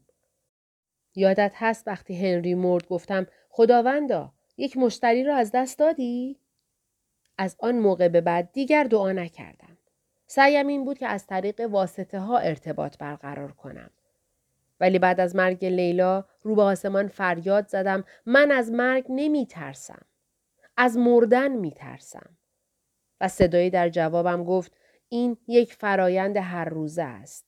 یادت 1.15 1.51
هست 1.55 1.87
وقتی 1.87 2.15
هنری 2.27 2.53
مرد 2.55 2.87
گفتم 2.87 3.27
خداوندا 3.49 4.33
یک 4.57 4.77
مشتری 4.77 5.23
را 5.23 5.35
از 5.35 5.51
دست 5.53 5.79
دادی؟ 5.79 6.39
از 7.37 7.55
آن 7.59 7.79
موقع 7.79 8.07
به 8.07 8.21
بعد 8.21 8.51
دیگر 8.51 8.83
دعا 8.83 9.11
نکردم. 9.11 9.77
سعیم 10.27 10.67
این 10.67 10.85
بود 10.85 10.97
که 10.97 11.07
از 11.07 11.27
طریق 11.27 11.59
واسطه 11.59 12.19
ها 12.19 12.37
ارتباط 12.37 12.97
برقرار 12.97 13.51
کنم. 13.51 13.89
ولی 14.79 14.99
بعد 14.99 15.19
از 15.19 15.35
مرگ 15.35 15.65
لیلا 15.65 16.25
رو 16.43 16.55
به 16.55 16.61
آسمان 16.61 17.07
فریاد 17.07 17.67
زدم 17.67 18.03
من 18.25 18.51
از 18.51 18.71
مرگ 18.71 19.05
نمی 19.09 19.45
ترسم. 19.45 20.05
از 20.77 20.97
مردن 20.97 21.51
می 21.51 21.71
ترسم. 21.71 22.38
و 23.21 23.27
صدایی 23.27 23.69
در 23.69 23.89
جوابم 23.89 24.43
گفت 24.43 24.71
این 25.09 25.37
یک 25.47 25.73
فرایند 25.73 26.37
هر 26.37 26.65
روزه 26.65 27.03
است. 27.03 27.45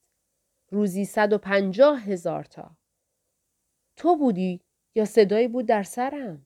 روزی 0.69 1.05
صد 1.05 1.33
و 1.33 1.37
پنجاه 1.37 2.01
هزار 2.01 2.43
تا. 2.43 2.71
تو 3.95 4.15
بودی 4.15 4.61
یا 4.95 5.05
صدایی 5.05 5.47
بود 5.47 5.65
در 5.65 5.83
سرم؟ 5.83 6.45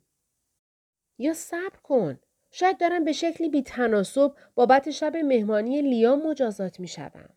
یا 1.18 1.34
صبر 1.34 1.80
کن. 1.84 2.20
شاید 2.52 2.78
دارم 2.78 3.04
به 3.04 3.12
شکلی 3.12 3.50
بی 3.50 3.62
تناسب 3.62 4.34
بابت 4.56 4.92
شب 4.92 5.16
مهمانی 5.16 5.82
لیام 5.82 6.28
مجازات 6.28 6.80
می 6.80 6.88
شدم. 6.88 7.30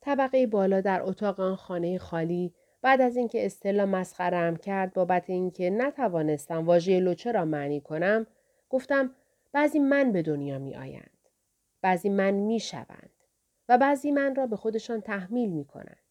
طبقه 0.00 0.46
بالا 0.46 0.80
در 0.80 1.02
اتاق 1.02 1.40
آن 1.40 1.56
خانه 1.56 1.98
خالی 1.98 2.54
بعد 2.82 3.00
از 3.00 3.16
اینکه 3.16 3.46
استلا 3.46 3.86
مسخرم 3.86 4.56
کرد 4.56 4.92
بابت 4.92 5.30
اینکه 5.30 5.70
نتوانستم 5.70 6.66
واژه 6.66 7.00
لوچه 7.00 7.32
را 7.32 7.44
معنی 7.44 7.80
کنم 7.80 8.26
گفتم 8.70 9.14
بعضی 9.52 9.78
من 9.78 10.12
به 10.12 10.22
دنیا 10.22 10.58
می 10.58 10.76
آیند. 10.76 11.18
بعضی 11.82 12.08
من 12.08 12.30
می 12.30 12.60
شوند. 12.60 13.10
و 13.68 13.78
بعضی 13.78 14.10
من 14.10 14.34
را 14.34 14.46
به 14.46 14.56
خودشان 14.56 15.00
تحمیل 15.00 15.50
می 15.50 15.64
کنند. 15.64 16.02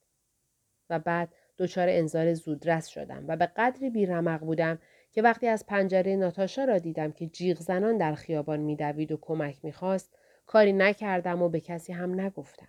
و 0.90 1.00
بعد 1.00 1.34
دچار 1.58 1.88
انظار 1.90 2.34
زودرس 2.34 2.88
شدم 2.88 3.26
و 3.28 3.38
به 3.38 3.46
قدری 3.46 3.90
بیرمق 3.90 4.40
بودم 4.40 4.80
که 5.12 5.22
وقتی 5.22 5.48
از 5.48 5.66
پنجره 5.66 6.16
ناتاشا 6.16 6.64
را 6.64 6.78
دیدم 6.78 7.12
که 7.12 7.28
جیغ 7.28 7.60
زنان 7.60 7.98
در 7.98 8.16
خیابان 8.16 8.60
میدوید 8.60 9.12
و 9.12 9.18
کمک 9.22 9.66
می‌خواست 9.66 10.18
کاری 10.46 10.74
نکردم 10.74 11.42
و 11.42 11.50
به 11.50 11.60
کسی 11.60 11.94
هم 11.94 12.22
نگفتم. 12.22 12.68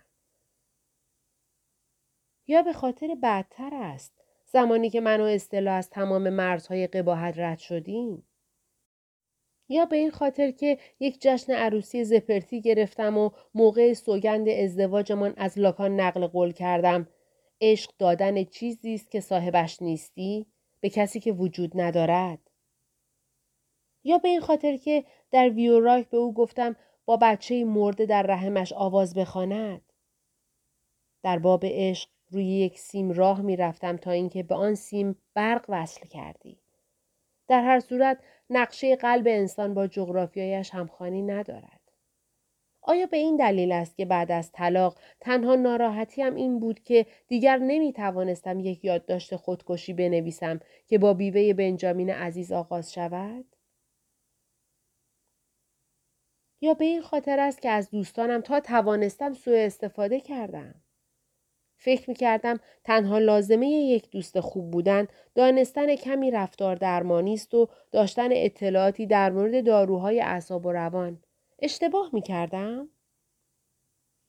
یا 2.47 2.61
به 2.61 2.73
خاطر 2.73 3.15
بدتر 3.23 3.69
است 3.73 4.13
زمانی 4.45 4.89
که 4.89 5.01
من 5.01 5.21
و 5.21 5.23
اصطلاح 5.23 5.73
از 5.73 5.89
تمام 5.89 6.29
مرزهای 6.29 6.87
قباحت 6.87 7.39
رد 7.39 7.57
شدیم. 7.57 8.28
یا 9.69 9.85
به 9.85 9.95
این 9.95 10.11
خاطر 10.11 10.51
که 10.51 10.77
یک 10.99 11.21
جشن 11.21 11.53
عروسی 11.53 12.03
زپرتی 12.03 12.61
گرفتم 12.61 13.17
و 13.17 13.29
موقع 13.53 13.93
سوگند 13.93 14.49
ازدواجمان 14.49 15.33
از 15.37 15.59
لاکان 15.59 15.99
نقل 15.99 16.27
قول 16.27 16.51
کردم. 16.51 17.07
عشق 17.61 17.91
دادن 17.97 18.43
چیزی 18.43 18.93
است 18.93 19.11
که 19.11 19.19
صاحبش 19.19 19.81
نیستی 19.81 20.45
به 20.79 20.89
کسی 20.89 21.19
که 21.19 21.31
وجود 21.31 21.81
ندارد. 21.81 22.39
یا 24.03 24.17
به 24.17 24.27
این 24.27 24.41
خاطر 24.41 24.77
که 24.77 25.03
در 25.31 25.49
ویوراک 25.49 26.09
به 26.09 26.17
او 26.17 26.33
گفتم 26.33 26.75
با 27.05 27.17
بچه 27.17 27.65
مرده 27.65 28.05
در 28.05 28.23
رحمش 28.23 28.73
آواز 28.73 29.13
بخواند. 29.13 29.81
در 31.23 31.39
باب 31.39 31.63
عشق 31.65 32.09
روی 32.31 32.45
یک 32.45 32.79
سیم 32.79 33.11
راه 33.11 33.41
می 33.41 33.55
رفتم 33.55 33.97
تا 33.97 34.11
اینکه 34.11 34.43
به 34.43 34.55
آن 34.55 34.75
سیم 34.75 35.15
برق 35.33 35.65
وصل 35.69 36.05
کردی. 36.05 36.58
در 37.49 37.63
هر 37.63 37.79
صورت 37.79 38.19
نقشه 38.49 38.95
قلب 38.95 39.27
انسان 39.27 39.73
با 39.73 39.87
جغرافیایش 39.87 40.69
همخوانی 40.69 41.21
ندارد 41.21 41.79
آیا 42.81 43.05
به 43.05 43.17
این 43.17 43.35
دلیل 43.37 43.71
است 43.71 43.97
که 43.97 44.05
بعد 44.05 44.31
از 44.31 44.51
طلاق 44.51 44.97
تنها 45.19 45.55
ناراحتیم 45.55 46.35
این 46.35 46.59
بود 46.59 46.79
که 46.79 47.05
دیگر 47.27 47.57
نمی 47.57 47.93
توانستم 47.93 48.59
یک 48.59 48.85
یادداشت 48.85 49.35
خودکشی 49.35 49.93
بنویسم 49.93 50.59
که 50.87 50.97
با 50.97 51.13
بیوه 51.13 51.53
بنجامین 51.53 52.09
عزیز 52.09 52.51
آغاز 52.51 52.93
شود؟ 52.93 53.45
یا 56.61 56.73
به 56.73 56.85
این 56.85 57.01
خاطر 57.01 57.39
است 57.39 57.61
که 57.61 57.69
از 57.69 57.89
دوستانم 57.89 58.41
تا 58.41 58.59
توانستم 58.59 59.33
سوء 59.33 59.65
استفاده 59.65 60.19
کردم؟ 60.19 60.75
فکر 61.79 62.09
می 62.09 62.15
کردم 62.15 62.59
تنها 62.83 63.17
لازمه 63.17 63.67
یک 63.67 64.09
دوست 64.09 64.39
خوب 64.39 64.71
بودن 64.71 65.07
دانستن 65.35 65.95
کمی 65.95 66.31
رفتار 66.31 66.75
درمانی 66.75 67.33
است 67.33 67.53
و 67.53 67.67
داشتن 67.91 68.29
اطلاعاتی 68.31 69.05
در 69.05 69.31
مورد 69.31 69.65
داروهای 69.65 70.21
اعصاب 70.21 70.65
و 70.65 70.71
روان. 70.71 71.23
اشتباه 71.59 72.09
می 72.13 72.21
کردم؟ 72.21 72.89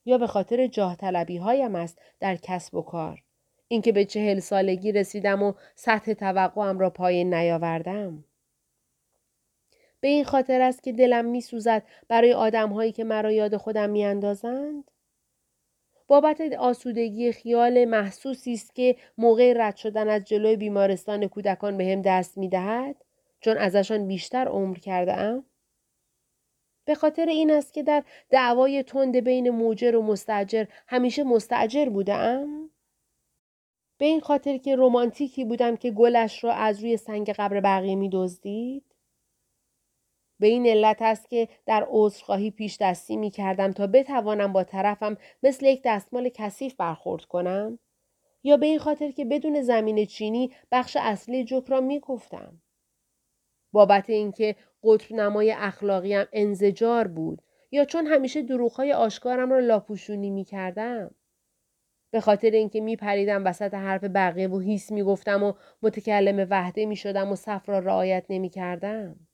یا 0.04 0.18
به 0.18 0.26
خاطر 0.26 0.66
جاه 0.66 0.96
طلبی 0.96 1.36
هایم 1.36 1.74
است 1.74 2.02
در 2.20 2.36
کسب 2.36 2.74
و 2.74 2.82
کار؟ 2.82 3.22
اینکه 3.68 3.92
به 3.92 4.04
چهل 4.04 4.38
سالگی 4.38 4.92
رسیدم 4.92 5.42
و 5.42 5.52
سطح 5.74 6.12
توقعم 6.12 6.78
را 6.78 6.90
پایین 6.90 7.34
نیاوردم؟ 7.34 8.24
به 10.00 10.08
این 10.08 10.24
خاطر 10.24 10.60
است 10.60 10.82
که 10.82 10.92
دلم 10.92 11.24
می 11.24 11.40
سوزد 11.40 11.82
برای 12.08 12.32
آدم 12.32 12.72
هایی 12.72 12.92
که 12.92 13.04
مرا 13.04 13.32
یاد 13.32 13.56
خودم 13.56 13.90
می 13.90 14.04
اندازند؟ 14.04 14.90
بابت 16.10 16.40
آسودگی 16.40 17.32
خیال 17.32 17.84
محسوسی 17.84 18.52
است 18.52 18.74
که 18.74 18.96
موقع 19.18 19.52
رد 19.56 19.76
شدن 19.76 20.08
از 20.08 20.24
جلوی 20.24 20.56
بیمارستان 20.56 21.26
کودکان 21.26 21.76
به 21.76 21.84
هم 21.84 22.02
دست 22.02 22.38
می 22.38 22.48
دهد؟ 22.48 22.96
چون 23.40 23.56
ازشان 23.56 24.06
بیشتر 24.06 24.48
عمر 24.48 24.78
کرده 24.78 25.16
ام؟ 25.16 25.44
به 26.84 26.94
خاطر 26.94 27.26
این 27.26 27.50
است 27.50 27.74
که 27.74 27.82
در 27.82 28.04
دعوای 28.30 28.82
تند 28.82 29.16
بین 29.16 29.50
موجر 29.50 29.96
و 29.96 30.02
مستجر 30.02 30.64
همیشه 30.86 31.22
مستجر 31.22 31.88
بودم؟ 31.88 32.70
به 33.98 34.06
این 34.06 34.20
خاطر 34.20 34.56
که 34.56 34.76
رومانتیکی 34.76 35.44
بودم 35.44 35.76
که 35.76 35.90
گلش 35.90 36.44
را 36.44 36.52
از 36.52 36.80
روی 36.80 36.96
سنگ 36.96 37.30
قبر 37.30 37.60
بقیه 37.60 37.94
می 37.94 38.10
دزدید؟ 38.12 38.89
به 40.40 40.46
این 40.46 40.66
علت 40.66 41.02
است 41.02 41.30
که 41.30 41.48
در 41.66 41.86
عذرخواهی 41.90 42.50
پیش 42.50 42.76
دستی 42.80 43.16
می 43.16 43.30
کردم 43.30 43.72
تا 43.72 43.86
بتوانم 43.86 44.52
با 44.52 44.64
طرفم 44.64 45.16
مثل 45.42 45.66
یک 45.66 45.82
دستمال 45.84 46.30
کثیف 46.34 46.74
برخورد 46.74 47.24
کنم؟ 47.24 47.78
یا 48.42 48.56
به 48.56 48.66
این 48.66 48.78
خاطر 48.78 49.10
که 49.10 49.24
بدون 49.24 49.62
زمین 49.62 50.04
چینی 50.04 50.52
بخش 50.72 50.96
اصلی 51.00 51.44
جوک 51.44 51.66
را 51.66 51.80
می 51.80 52.00
گفتم؟ 52.00 52.62
بابت 53.72 54.10
اینکه 54.10 54.56
قطب 54.84 55.12
نمای 55.12 55.52
اخلاقیم 55.52 56.24
انزجار 56.32 57.08
بود 57.08 57.42
یا 57.70 57.84
چون 57.84 58.06
همیشه 58.06 58.42
دروغهای 58.42 58.92
آشکارم 58.92 59.52
را 59.52 59.58
لاپوشونی 59.58 60.30
می 60.30 60.44
کردم. 60.44 61.14
به 62.10 62.20
خاطر 62.20 62.50
اینکه 62.50 62.80
می 62.80 62.96
پریدم 62.96 63.44
وسط 63.46 63.74
حرف 63.74 64.04
بقیه 64.04 64.48
و 64.48 64.58
هیس 64.58 64.92
می 64.92 65.02
گفتم 65.02 65.42
و 65.42 65.52
متکلم 65.82 66.46
وحده 66.50 66.86
می 66.86 66.96
شدم 66.96 67.32
و 67.32 67.36
صف 67.36 67.68
را 67.68 67.78
رعایت 67.78 68.24
نمی 68.28 68.48
کردم. 68.48 69.29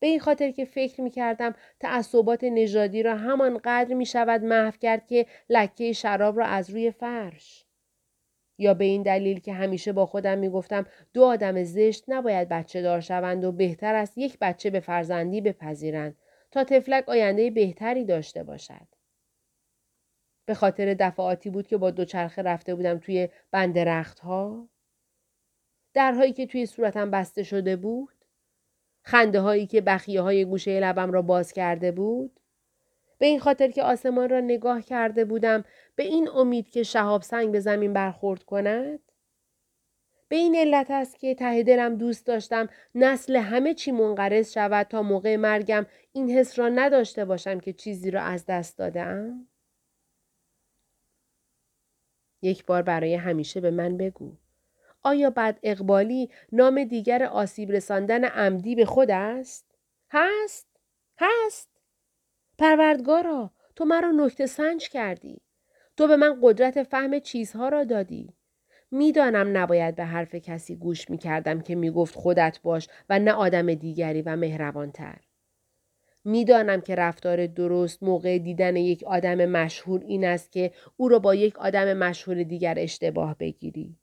به 0.00 0.06
این 0.06 0.20
خاطر 0.20 0.50
که 0.50 0.64
فکر 0.64 1.00
می 1.00 1.10
کردم 1.10 1.54
تعصبات 1.80 2.44
نژادی 2.44 3.02
را 3.02 3.16
همان 3.16 3.60
قدر 3.64 3.94
می 3.94 4.06
شود 4.06 4.44
محو 4.44 4.70
کرد 4.70 5.06
که 5.06 5.26
لکه 5.48 5.92
شراب 5.92 6.38
را 6.38 6.46
از 6.46 6.70
روی 6.70 6.90
فرش. 6.90 7.64
یا 8.58 8.74
به 8.74 8.84
این 8.84 9.02
دلیل 9.02 9.40
که 9.40 9.52
همیشه 9.52 9.92
با 9.92 10.06
خودم 10.06 10.38
می‌گفتم 10.38 10.86
دو 11.14 11.24
آدم 11.24 11.62
زشت 11.62 12.04
نباید 12.08 12.48
بچه 12.48 12.82
دار 12.82 13.00
شوند 13.00 13.44
و 13.44 13.52
بهتر 13.52 13.94
است 13.94 14.18
یک 14.18 14.38
بچه 14.40 14.70
به 14.70 14.80
فرزندی 14.80 15.40
بپذیرند 15.40 16.16
تا 16.50 16.64
تفلک 16.64 17.08
آینده 17.08 17.50
بهتری 17.50 18.04
داشته 18.04 18.42
باشد. 18.42 18.88
به 20.46 20.54
خاطر 20.54 20.94
دفعاتی 20.94 21.50
بود 21.50 21.66
که 21.66 21.76
با 21.76 21.90
دوچرخه 21.90 22.42
رفته 22.42 22.74
بودم 22.74 22.98
توی 22.98 23.28
بند 23.50 23.78
رختها. 23.78 24.68
درهایی 25.94 26.32
که 26.32 26.46
توی 26.46 26.66
صورتم 26.66 27.10
بسته 27.10 27.42
شده 27.42 27.76
بود. 27.76 28.17
خنده 29.08 29.40
هایی 29.40 29.66
که 29.66 29.80
بخیه 29.80 30.20
های 30.20 30.44
گوشه 30.44 30.80
لبم 30.80 31.12
را 31.12 31.22
باز 31.22 31.52
کرده 31.52 31.92
بود. 31.92 32.40
به 33.18 33.26
این 33.26 33.40
خاطر 33.40 33.70
که 33.70 33.82
آسمان 33.82 34.28
را 34.28 34.40
نگاه 34.40 34.82
کرده 34.82 35.24
بودم 35.24 35.64
به 35.96 36.02
این 36.02 36.28
امید 36.28 36.70
که 36.70 36.82
شهاب 36.82 37.22
سنگ 37.22 37.52
به 37.52 37.60
زمین 37.60 37.92
برخورد 37.92 38.42
کند؟ 38.42 39.00
به 40.28 40.36
این 40.36 40.56
علت 40.56 40.90
است 40.90 41.18
که 41.18 41.34
ته 41.34 41.62
دلم 41.62 41.96
دوست 41.96 42.26
داشتم 42.26 42.68
نسل 42.94 43.36
همه 43.36 43.74
چی 43.74 43.92
منقرض 43.92 44.52
شود 44.52 44.86
تا 44.86 45.02
موقع 45.02 45.36
مرگم 45.36 45.86
این 46.12 46.30
حس 46.30 46.58
را 46.58 46.68
نداشته 46.68 47.24
باشم 47.24 47.60
که 47.60 47.72
چیزی 47.72 48.10
را 48.10 48.22
از 48.22 48.46
دست 48.46 48.78
دادم؟ 48.78 49.48
یک 52.42 52.66
بار 52.66 52.82
برای 52.82 53.14
همیشه 53.14 53.60
به 53.60 53.70
من 53.70 53.96
بگو. 53.96 54.36
آیا 55.02 55.30
بد 55.30 55.58
اقبالی 55.62 56.30
نام 56.52 56.84
دیگر 56.84 57.24
آسیب 57.24 57.70
رساندن 57.70 58.24
عمدی 58.24 58.74
به 58.74 58.84
خود 58.84 59.10
است؟ 59.10 59.74
هست؟ 60.10 60.66
هست؟ 61.18 61.68
پروردگارا 62.58 63.50
تو 63.76 63.84
مرا 63.84 64.10
نکته 64.10 64.46
سنج 64.46 64.88
کردی. 64.88 65.40
تو 65.96 66.06
به 66.06 66.16
من 66.16 66.38
قدرت 66.42 66.82
فهم 66.82 67.18
چیزها 67.18 67.68
را 67.68 67.84
دادی. 67.84 68.34
می‌دانم 68.90 69.56
نباید 69.56 69.94
به 69.96 70.04
حرف 70.04 70.34
کسی 70.34 70.76
گوش 70.76 71.10
می 71.10 71.18
کردم 71.18 71.60
که 71.60 71.74
می 71.74 71.90
گفت 71.90 72.14
خودت 72.14 72.60
باش 72.62 72.88
و 73.08 73.18
نه 73.18 73.32
آدم 73.32 73.74
دیگری 73.74 74.22
و 74.22 74.36
مهربانتر. 74.36 75.18
می‌دانم 76.24 76.80
که 76.80 76.94
رفتار 76.94 77.46
درست 77.46 78.02
موقع 78.02 78.38
دیدن 78.38 78.76
یک 78.76 79.04
آدم 79.04 79.46
مشهور 79.46 80.00
این 80.00 80.24
است 80.24 80.52
که 80.52 80.72
او 80.96 81.08
را 81.08 81.18
با 81.18 81.34
یک 81.34 81.58
آدم 81.58 81.92
مشهور 81.92 82.42
دیگر 82.42 82.74
اشتباه 82.78 83.36
بگیری. 83.38 83.96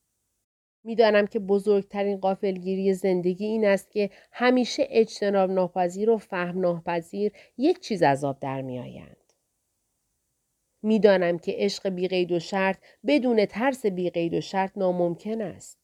می‌دانم 0.86 1.28
که 1.28 1.40
بزرگترین 1.40 2.18
قافلگیری 2.18 2.94
زندگی 2.94 3.46
این 3.46 3.66
است 3.66 3.92
که 3.92 4.10
همیشه 4.32 4.88
اجتناب 4.90 5.52
ناپذیر 5.52 6.10
و 6.10 6.18
فهم 6.18 6.60
ناپذیر 6.60 7.32
یک 7.58 7.80
چیز 7.80 8.04
از 8.04 8.24
آب 8.24 8.40
در 8.40 8.62
میآیند. 8.62 9.18
می‌دانم 10.84 11.40
که 11.40 11.54
عشق 11.58 11.90
بیقید 11.90 12.32
و 12.32 12.40
شرط 12.40 12.78
بدون 13.08 13.46
ترس 13.46 13.86
بیقید 13.86 14.34
و 14.34 14.42
شرط 14.42 14.78
ناممکن 14.78 15.42
است. 15.42 15.78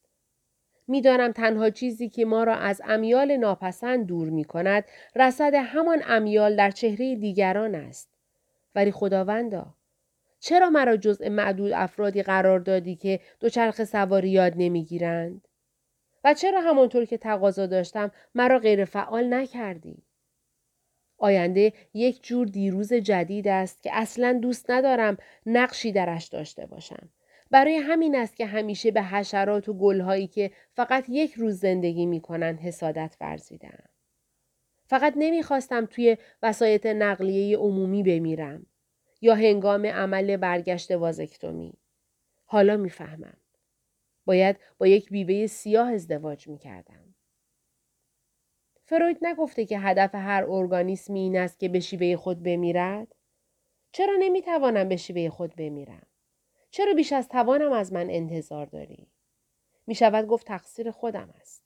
می‌دانم 0.88 1.32
تنها 1.32 1.70
چیزی 1.70 2.08
که 2.08 2.24
ما 2.24 2.44
را 2.44 2.54
از 2.54 2.82
امیال 2.84 3.36
ناپسند 3.36 4.06
دور 4.06 4.28
می 4.28 4.44
کند 4.44 4.84
رسد 5.16 5.54
همان 5.54 6.02
امیال 6.06 6.56
در 6.56 6.70
چهره 6.70 7.16
دیگران 7.16 7.74
است. 7.74 8.08
ولی 8.74 8.92
خداوندا 8.92 9.74
چرا 10.42 10.70
مرا 10.70 10.96
جزء 10.96 11.28
معدود 11.28 11.72
افرادی 11.72 12.22
قرار 12.22 12.60
دادی 12.60 12.96
که 12.96 13.20
دوچرخ 13.40 13.84
سواری 13.84 14.30
یاد 14.30 14.52
نمی‌گیرند؟ 14.56 15.48
و 16.24 16.34
چرا 16.34 16.60
همانطور 16.60 17.04
که 17.04 17.18
تقاضا 17.18 17.66
داشتم 17.66 18.10
مرا 18.34 18.58
غیر 18.58 18.84
فعال 18.84 19.34
نکردی؟ 19.34 20.02
آینده 21.18 21.72
یک 21.94 22.22
جور 22.22 22.46
دیروز 22.46 22.92
جدید 22.92 23.48
است 23.48 23.82
که 23.82 23.90
اصلا 23.92 24.32
دوست 24.42 24.70
ندارم 24.70 25.16
نقشی 25.46 25.92
درش 25.92 26.28
داشته 26.28 26.66
باشم. 26.66 27.08
برای 27.50 27.76
همین 27.76 28.16
است 28.16 28.36
که 28.36 28.46
همیشه 28.46 28.90
به 28.90 29.02
حشرات 29.02 29.68
و 29.68 29.74
گلهایی 29.74 30.26
که 30.26 30.50
فقط 30.74 31.04
یک 31.08 31.32
روز 31.32 31.60
زندگی 31.60 32.06
می 32.06 32.20
کنند 32.20 32.60
حسادت 32.60 33.16
ورزیدم. 33.20 33.88
فقط 34.86 35.12
نمی‌خواستم 35.16 35.86
توی 35.86 36.16
وسایط 36.42 36.86
نقلیه 36.86 37.58
عمومی 37.58 38.02
بمیرم 38.02 38.66
یا 39.22 39.34
هنگام 39.34 39.86
عمل 39.86 40.36
برگشت 40.36 40.90
وازکتومی. 40.90 41.74
حالا 42.44 42.76
می‌فهمم. 42.76 43.36
باید 44.24 44.56
با 44.78 44.86
یک 44.86 45.10
بیوه 45.10 45.46
سیاه 45.46 45.92
ازدواج 45.92 46.48
می 46.48 46.58
کردم. 46.58 47.14
فروید 48.84 49.18
نگفته 49.22 49.64
که 49.64 49.78
هدف 49.78 50.14
هر 50.14 50.44
ارگانیسمی 50.48 51.20
این 51.20 51.36
است 51.36 51.58
که 51.58 51.68
به 51.68 51.80
شیوه 51.80 52.16
خود 52.16 52.42
بمیرد؟ 52.42 53.14
چرا 53.92 54.16
نمی‌توانم 54.18 54.88
به 54.88 54.96
شیوه 54.96 55.28
خود 55.28 55.56
بمیرم؟ 55.56 56.06
چرا 56.70 56.94
بیش 56.94 57.12
از 57.12 57.28
توانم 57.28 57.72
از 57.72 57.92
من 57.92 58.10
انتظار 58.10 58.66
داری؟ 58.66 59.06
می 59.86 59.94
شود 59.94 60.26
گفت 60.26 60.46
تقصیر 60.46 60.90
خودم 60.90 61.34
است. 61.40 61.64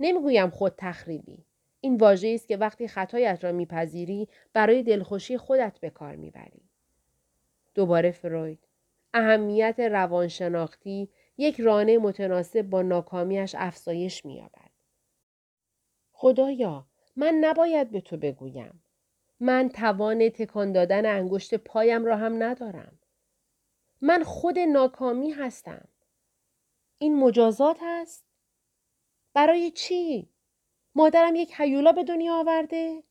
نمی‌گویم 0.00 0.50
خود 0.50 0.74
تخریبی. 0.78 1.44
این 1.80 1.96
واژه 1.96 2.28
است 2.28 2.48
که 2.48 2.56
وقتی 2.56 2.88
خطایت 2.88 3.44
را 3.44 3.52
میپذیری 3.52 4.28
برای 4.52 4.82
دلخوشی 4.82 5.38
خودت 5.38 5.78
به 5.80 5.90
کار 5.90 6.16
می‌بری. 6.16 6.67
دوباره 7.78 8.10
فروید. 8.10 8.68
اهمیت 9.14 9.80
روانشناختی 9.80 11.08
یک 11.36 11.60
رانه 11.60 11.98
متناسب 11.98 12.62
با 12.62 12.82
ناکامیش 12.82 13.54
افزایش 13.58 14.24
مییابد. 14.24 14.70
خدایا 16.12 16.86
من 17.16 17.34
نباید 17.40 17.90
به 17.90 18.00
تو 18.00 18.16
بگویم. 18.16 18.82
من 19.40 19.68
توان 19.68 20.28
تکان 20.28 20.72
دادن 20.72 21.06
انگشت 21.06 21.54
پایم 21.54 22.04
را 22.04 22.16
هم 22.16 22.42
ندارم. 22.42 22.98
من 24.00 24.22
خود 24.22 24.58
ناکامی 24.58 25.30
هستم. 25.30 25.88
این 26.98 27.16
مجازات 27.16 27.78
است؟ 27.82 28.24
برای 29.34 29.70
چی؟ 29.70 30.28
مادرم 30.94 31.34
یک 31.34 31.54
حیولا 31.54 31.92
به 31.92 32.04
دنیا 32.04 32.34
آورده؟ 32.40 33.02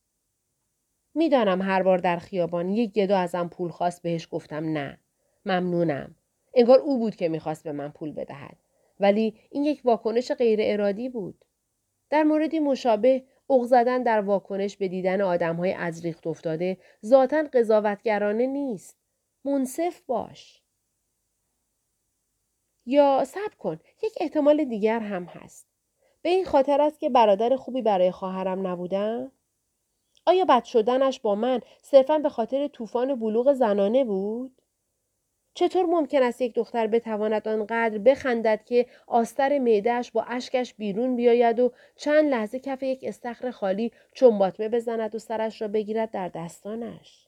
می‌دانم 1.18 1.62
هر 1.62 1.84
بار 1.84 1.98
در 1.98 2.18
خیابان 2.18 2.70
یک 2.70 2.94
گدا 2.94 3.18
ازم 3.18 3.48
پول 3.48 3.70
خواست 3.70 4.02
بهش 4.02 4.28
گفتم 4.32 4.66
نه. 4.66 4.98
ممنونم. 5.46 6.16
انگار 6.54 6.80
او 6.80 6.98
بود 6.98 7.16
که 7.16 7.30
می‌خواست 7.30 7.64
به 7.64 7.72
من 7.72 7.90
پول 7.90 8.12
بدهد. 8.12 8.58
ولی 9.00 9.36
این 9.50 9.64
یک 9.64 9.82
واکنش 9.84 10.32
غیر 10.32 10.60
ارادی 10.62 11.10
بود. 11.10 11.46
در 12.10 12.24
موردی 12.24 12.60
مشابه 12.60 13.24
اغ 13.50 13.64
زدن 13.64 14.04
در 14.04 14.22
واکنش 14.22 14.78
به 14.78 14.88
دیدن 14.88 15.22
آدم 15.22 15.56
های 15.56 15.74
از 15.74 16.06
ریخت 16.06 16.28
افتاده 16.28 16.78
ذاتا 17.06 17.44
قضاوتگرانه 17.54 18.46
نیست. 18.46 18.98
منصف 19.46 20.02
باش. 20.02 20.62
یا 22.86 23.24
صبر 23.26 23.56
کن 23.60 23.80
یک 24.04 24.14
احتمال 24.20 24.64
دیگر 24.64 25.00
هم 25.00 25.24
هست 25.24 25.68
به 26.22 26.30
این 26.30 26.46
خاطر 26.46 26.82
است 26.82 27.00
که 27.00 27.10
برادر 27.10 27.56
خوبی 27.56 27.82
برای 27.82 28.12
خواهرم 28.12 28.68
نبودم 28.68 29.32
آیا 30.28 30.46
بد 30.46 30.64
شدنش 30.64 31.20
با 31.20 31.36
من 31.36 31.62
صرفا 31.82 32.18
به 32.18 32.30
خاطر 32.30 32.68
طوفان 32.68 33.16
بلوغ 33.16 33.54
زنانه 33.54 34.04
بود؟ 34.04 34.62
چطور 35.54 35.86
ممکن 35.86 36.24
است 36.24 36.42
یک 36.42 36.56
دختر 36.56 36.88
بتواند 36.88 37.48
آنقدر 37.48 37.98
بخندد 37.98 38.64
که 38.66 38.86
آستر 39.08 39.60
معدهش 39.60 40.12
با 40.12 40.24
اشکش 40.24 40.74
بیرون 40.74 41.16
بیاید 41.16 41.60
و 41.60 41.72
چند 41.96 42.30
لحظه 42.30 42.60
کف 42.60 42.84
یک 42.84 43.00
استخر 43.04 43.52
خالی 43.52 43.92
چنباتمه 44.16 44.70
بزند 44.70 45.16
و 45.16 45.20
سرش 45.20 45.62
را 45.62 45.68
بگیرد 45.68 46.12
در 46.12 46.28
دستانش؟ 46.28 47.28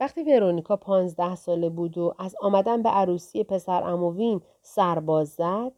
وقتی 0.00 0.22
ورونیکا 0.22 0.76
پانزده 0.76 1.34
ساله 1.34 1.68
بود 1.68 1.98
و 1.98 2.14
از 2.18 2.36
آمدن 2.40 2.82
به 2.82 2.88
عروسی 2.88 3.44
پسر 3.44 3.82
اموین 3.82 4.40
سرباز 4.62 5.28
زد 5.28 5.72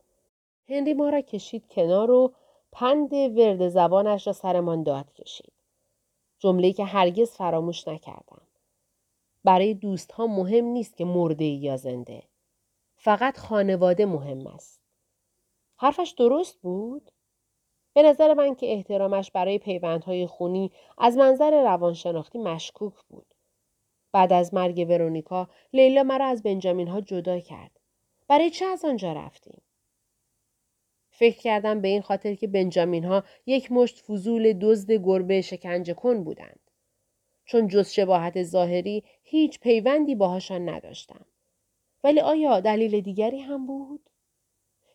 هنری 0.69 0.95
ما 0.95 1.11
را 1.11 1.21
کشید 1.21 1.69
کنار 1.69 2.11
و 2.11 2.35
پند 2.73 3.13
ورد 3.13 3.69
زبانش 3.69 4.27
را 4.27 4.33
سرمان 4.33 4.83
داد 4.83 5.13
کشید. 5.13 5.53
جمله 6.39 6.73
که 6.73 6.85
هرگز 6.85 7.31
فراموش 7.31 7.89
نکردم. 7.89 8.43
برای 9.45 9.75
دوست 9.75 10.13
ها 10.13 10.27
مهم 10.27 10.65
نیست 10.65 10.97
که 10.97 11.05
مرده 11.05 11.45
یا 11.45 11.77
زنده. 11.77 12.23
فقط 12.97 13.39
خانواده 13.39 14.07
مهم 14.07 14.47
است. 14.47 14.81
حرفش 15.77 16.11
درست 16.11 16.61
بود؟ 16.61 17.11
به 17.95 18.03
نظر 18.03 18.35
من 18.35 18.55
که 18.55 18.73
احترامش 18.73 19.31
برای 19.31 19.59
پیوندهای 19.59 20.27
خونی 20.27 20.73
از 20.99 21.17
منظر 21.17 21.63
روانشناختی 21.63 22.39
مشکوک 22.39 22.95
بود. 23.09 23.35
بعد 24.13 24.33
از 24.33 24.55
مرگ 24.55 24.87
ورونیکا 24.89 25.49
لیلا 25.73 26.03
مرا 26.03 26.27
از 26.27 26.43
بنجامین 26.43 26.89
ها 26.89 27.01
جدا 27.01 27.41
کرد. 27.41 27.81
برای 28.29 28.51
چه 28.51 28.65
از 28.65 28.85
آنجا 28.85 29.13
رفتیم؟ 29.13 29.63
فکر 31.23 31.39
کردم 31.39 31.81
به 31.81 31.89
این 31.89 32.03
خاطر 32.03 32.35
که 32.35 32.47
بنجامین 32.47 33.05
ها 33.05 33.25
یک 33.47 33.73
مشت 33.73 34.01
فضول 34.01 34.53
دزد 34.53 34.93
گربه 34.93 35.41
شکنجه 35.41 35.95
کن 35.95 36.25
بودند. 36.25 36.61
چون 37.45 37.69
جز 37.69 37.91
شباهت 37.91 38.43
ظاهری 38.43 39.05
هیچ 39.23 39.61
پیوندی 39.61 40.15
باهاشان 40.15 40.69
نداشتم. 40.69 41.27
ولی 42.05 42.21
آیا 42.21 42.61
دلیل 42.61 43.01
دیگری 43.01 43.39
هم 43.39 43.67
بود؟ 43.67 44.11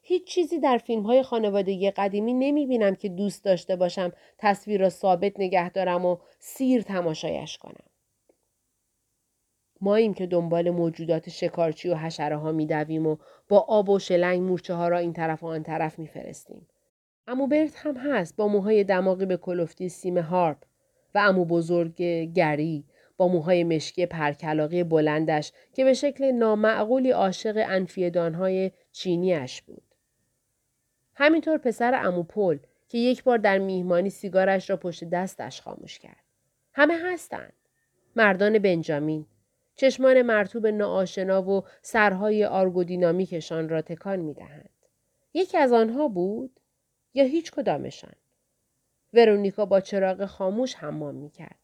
هیچ 0.01 0.27
چیزی 0.27 0.59
در 0.59 0.77
فیلم 0.77 1.03
های 1.03 1.23
خانوادگی 1.23 1.91
قدیمی 1.91 2.33
نمی 2.33 2.65
بینم 2.65 2.95
که 2.95 3.09
دوست 3.09 3.45
داشته 3.45 3.75
باشم 3.75 4.11
تصویر 4.37 4.81
را 4.81 4.89
ثابت 4.89 5.39
نگه 5.39 5.69
دارم 5.69 6.05
و 6.05 6.17
سیر 6.39 6.81
تماشایش 6.81 7.57
کنم. 7.57 7.85
ماییم 9.81 10.13
که 10.13 10.25
دنبال 10.25 10.69
موجودات 10.69 11.29
شکارچی 11.29 11.89
و 11.89 11.95
حشره 11.95 12.37
ها 12.37 12.51
دویم 12.51 13.07
و 13.07 13.17
با 13.49 13.59
آب 13.59 13.89
و 13.89 13.99
شلنگ 13.99 14.41
مورچه 14.41 14.73
ها 14.73 14.87
را 14.87 14.97
این 14.97 15.13
طرف 15.13 15.43
و 15.43 15.47
آن 15.47 15.63
طرف 15.63 15.99
میفرستیم. 15.99 16.67
امو 17.27 17.47
برت 17.47 17.75
هم 17.75 17.97
هست 17.97 18.35
با 18.35 18.47
موهای 18.47 18.83
دماغی 18.83 19.25
به 19.25 19.37
کلفتی 19.37 19.89
سیم 19.89 20.17
هارپ 20.17 20.57
و 21.15 21.19
امو 21.19 21.45
بزرگ 21.45 21.95
گری 22.33 22.85
با 23.17 23.27
موهای 23.27 23.63
مشکی 23.63 24.05
پرکلاقی 24.05 24.83
بلندش 24.83 25.51
که 25.73 25.83
به 25.83 25.93
شکل 25.93 26.31
نامعقولی 26.31 27.11
عاشق 27.11 27.65
انفیدانهای 27.67 28.71
چینیش 28.91 29.61
بود. 29.61 29.83
همینطور 31.13 31.57
پسر 31.57 32.05
امو 32.05 32.23
پل 32.23 32.57
که 32.87 32.97
یک 32.97 33.23
بار 33.23 33.37
در 33.37 33.57
میهمانی 33.57 34.09
سیگارش 34.09 34.69
را 34.69 34.77
پشت 34.77 35.03
دستش 35.03 35.61
خاموش 35.61 35.99
کرد. 35.99 36.23
همه 36.73 36.93
هستند. 37.03 37.53
مردان 38.15 38.59
بنجامین، 38.59 39.25
چشمان 39.77 40.21
مرتوب 40.21 40.67
ناآشنا 40.67 41.49
و 41.49 41.63
سرهای 41.81 42.45
آرگودینامیکشان 42.45 43.69
را 43.69 43.81
تکان 43.81 44.19
می 44.19 44.33
دهند. 44.33 44.69
یکی 45.33 45.57
از 45.57 45.73
آنها 45.73 46.07
بود؟ 46.07 46.59
یا 47.13 47.23
هیچ 47.23 47.51
کدامشان؟ 47.51 48.13
ورونیکا 49.13 49.65
با 49.65 49.81
چراغ 49.81 50.25
خاموش 50.25 50.75
حمام 50.75 51.15
می‌کرد. 51.15 51.59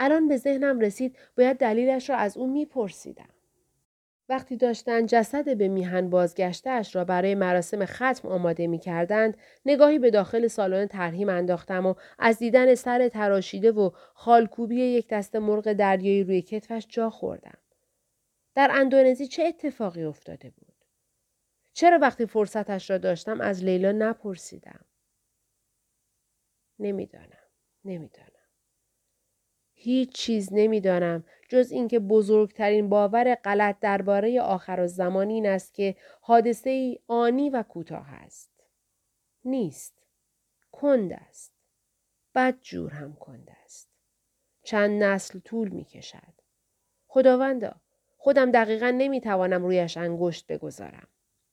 الان 0.00 0.28
به 0.28 0.36
ذهنم 0.36 0.80
رسید 0.80 1.18
باید 1.36 1.56
دلیلش 1.56 2.10
را 2.10 2.16
از 2.16 2.36
او 2.36 2.52
میپرسیدم. 2.52 3.35
وقتی 4.28 4.56
داشتن 4.56 5.06
جسد 5.06 5.56
به 5.56 5.68
میهن 5.68 6.10
بازگشتهاش 6.10 6.96
را 6.96 7.04
برای 7.04 7.34
مراسم 7.34 7.84
ختم 7.84 8.28
آماده 8.28 8.66
می 8.66 8.78
کردند، 8.78 9.36
نگاهی 9.66 9.98
به 9.98 10.10
داخل 10.10 10.46
سالن 10.46 10.86
ترهیم 10.86 11.28
انداختم 11.28 11.86
و 11.86 11.94
از 12.18 12.38
دیدن 12.38 12.74
سر 12.74 13.08
تراشیده 13.08 13.72
و 13.72 13.90
خالکوبی 14.14 14.76
یک 14.76 15.08
دست 15.08 15.36
مرغ 15.36 15.72
دریایی 15.72 16.24
روی 16.24 16.42
کتفش 16.42 16.86
جا 16.88 17.10
خوردم. 17.10 17.58
در 18.54 18.70
اندونزی 18.72 19.26
چه 19.26 19.44
اتفاقی 19.44 20.04
افتاده 20.04 20.50
بود؟ 20.50 20.74
چرا 21.72 21.98
وقتی 21.98 22.26
فرصتش 22.26 22.90
را 22.90 22.98
داشتم 22.98 23.40
از 23.40 23.64
لیلا 23.64 23.92
نپرسیدم؟ 23.92 24.80
نمی‌دانم. 26.78 27.46
نمی‌دانم. 27.84 28.26
هیچ 29.74 30.12
چیز 30.12 30.48
نمی‌دانم 30.52 31.24
جز 31.48 31.72
اینکه 31.72 31.98
بزرگترین 31.98 32.88
باور 32.88 33.34
غلط 33.34 33.78
درباره 33.80 34.40
آخر 34.40 34.86
زمان 34.86 35.28
این 35.28 35.46
است 35.46 35.74
که 35.74 35.96
حادثه 36.20 36.70
ای 36.70 36.98
آنی 37.06 37.50
و 37.50 37.62
کوتاه 37.62 38.12
است. 38.12 38.50
نیست. 39.44 40.02
کند 40.72 41.12
است. 41.12 41.52
بد 42.34 42.60
جور 42.60 42.92
هم 42.92 43.14
کند 43.14 43.56
است. 43.64 43.90
چند 44.62 45.02
نسل 45.02 45.38
طول 45.38 45.68
می 45.68 45.84
کشد. 45.84 46.34
خداوندا 47.06 47.74
خودم 48.16 48.50
دقیقا 48.50 48.90
نمی 48.90 49.20
توانم 49.20 49.62
رویش 49.62 49.96
انگشت 49.96 50.46
بگذارم. 50.46 51.08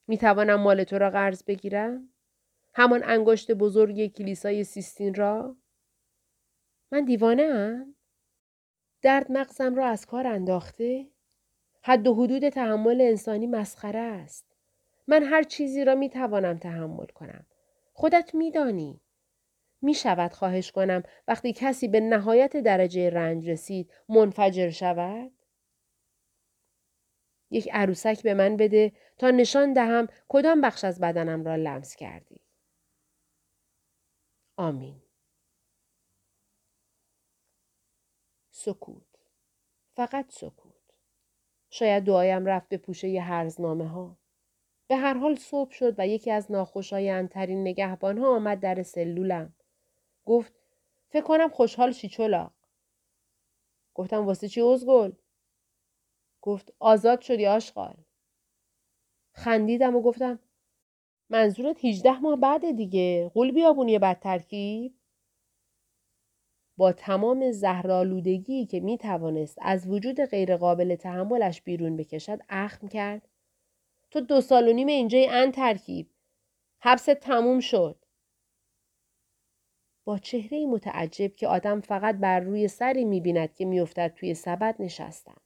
می 0.08 0.18
توانم 0.18 0.60
مال 0.60 0.84
تو 0.84 0.98
را 0.98 1.10
قرض 1.10 1.44
بگیرم؟ 1.44 2.10
همان 2.74 3.04
انگشت 3.04 3.52
بزرگ 3.52 4.08
کلیسای 4.08 4.64
سیستین 4.64 5.14
را؟ 5.14 5.58
من 6.92 7.06
دیوانه 7.06 7.44
هم؟ 7.44 7.96
درد 9.04 9.32
مغزم 9.32 9.76
را 9.76 9.88
از 9.88 10.06
کار 10.06 10.28
انداخته؟ 10.28 11.08
حد 11.82 12.08
و 12.08 12.14
حدود 12.14 12.50
تحمل 12.50 13.02
انسانی 13.02 13.48
مسخره 13.48 14.00
است. 14.00 14.46
من 15.08 15.24
هر 15.24 15.44
چیزی 15.44 15.86
را 15.86 15.96
می 15.96 16.10
توانم 16.10 16.58
تحمل 16.58 17.06
کنم. 17.06 17.46
خودت 17.94 18.36
میدانی. 18.36 19.02
می 19.82 19.94
شود 19.94 20.34
خواهش 20.34 20.72
کنم 20.72 21.04
وقتی 21.28 21.54
کسی 21.54 21.88
به 21.88 22.00
نهایت 22.00 22.58
درجه 22.58 23.10
رنج 23.10 23.50
رسید 23.50 23.92
منفجر 24.10 24.70
شود؟ 24.70 25.32
یک 27.50 27.70
عروسک 27.72 28.24
به 28.24 28.34
من 28.34 28.58
بده 28.58 28.92
تا 29.18 29.32
نشان 29.32 29.74
دهم 29.74 30.08
کدام 30.28 30.62
بخش 30.62 30.84
از 30.84 31.00
بدنم 31.00 31.44
را 31.44 31.56
لمس 31.56 31.96
کردی. 31.96 32.42
آمین. 34.58 35.03
سکوت. 38.66 39.20
فقط 39.96 40.32
سکوت. 40.32 40.74
شاید 41.70 42.04
دعایم 42.04 42.46
رفت 42.46 42.70
به 42.70 42.78
پوشه 42.78 43.10
ی 43.10 43.18
هرزنامه 43.18 43.88
ها. 43.88 44.18
به 44.88 44.96
هر 44.96 45.14
حال 45.14 45.36
صبح 45.36 45.72
شد 45.72 45.96
و 45.98 46.08
یکی 46.08 46.32
از 46.32 46.52
ناخوشایندترین 46.52 47.62
نگهبان 47.62 48.18
ها 48.18 48.36
آمد 48.36 48.60
در 48.60 48.84
سلولم. 48.84 49.56
گفت 50.26 50.54
فکر 51.10 51.24
کنم 51.24 51.50
خوشحال 51.50 51.92
شی 51.92 52.10
چلا. 52.10 52.52
گفتم 53.94 54.26
واسه 54.26 54.48
چی 54.48 54.62
ازگل؟ 54.62 55.12
گفت 56.42 56.74
آزاد 56.80 57.22
شدی 57.22 57.46
آشغال. 57.46 57.96
خندیدم 59.32 59.96
و 59.96 60.02
گفتم 60.02 60.40
منظورت 61.30 61.86
18 61.86 62.20
ماه 62.20 62.36
بعد 62.36 62.72
دیگه 62.72 63.32
قول 63.34 63.52
بیابونی 63.52 64.00
بد 64.00 64.20
ترکیب؟ 64.20 65.03
با 66.78 66.92
تمام 66.92 67.52
زهرالودگی 67.52 68.66
که 68.66 68.80
می 68.80 68.98
توانست 68.98 69.58
از 69.62 69.88
وجود 69.88 70.22
غیرقابل 70.22 70.96
تحملش 70.96 71.62
بیرون 71.62 71.98
بکشد 71.98 72.40
اخم 72.50 72.88
کرد. 72.88 73.30
تو 74.12 74.22
دو 74.22 74.42
سال 74.42 74.68
و 74.68 74.74
نیم 74.74 74.88
اینجای 74.88 75.28
ان 75.28 75.52
ترکیب. 75.52 76.10
حبس 76.80 77.06
تموم 77.06 77.60
شد. 77.60 78.06
با 80.06 80.18
چهره 80.18 80.66
متعجب 80.66 81.36
که 81.36 81.48
آدم 81.48 81.82
فقط 81.82 82.16
بر 82.16 82.40
روی 82.40 82.68
سری 82.68 83.06
می 83.06 83.22
بیند 83.22 83.54
که 83.54 83.66
میافتد 83.66 84.14
توی 84.14 84.34
سبد 84.34 84.76
نشستم. 84.80 85.42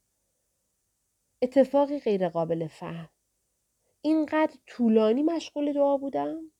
اتفاقی 1.41 1.99
غیرقابل 1.99 2.67
فهم. 2.67 3.09
اینقدر 4.01 4.57
طولانی 4.67 5.23
مشغول 5.23 5.73
دعا 5.73 5.97
بودم؟ 5.97 6.51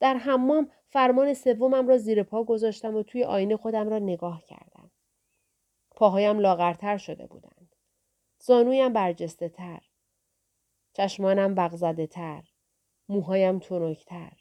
در 0.00 0.16
حمام 0.16 0.70
فرمان 0.92 1.34
سومم 1.34 1.88
را 1.88 1.98
زیر 1.98 2.22
پا 2.22 2.44
گذاشتم 2.44 2.96
و 2.96 3.02
توی 3.02 3.24
آینه 3.24 3.56
خودم 3.56 3.88
را 3.88 3.98
نگاه 3.98 4.42
کردم. 4.44 4.90
پاهایم 5.90 6.38
لاغرتر 6.38 6.96
شده 6.96 7.26
بودند. 7.26 7.76
زانویم 8.38 8.92
برجسته 8.92 9.48
تر. 9.48 9.80
چشمانم 10.92 11.54
بغزده 11.54 12.06
تر. 12.06 12.42
موهایم 13.08 13.58
تنکتر. 13.58 14.32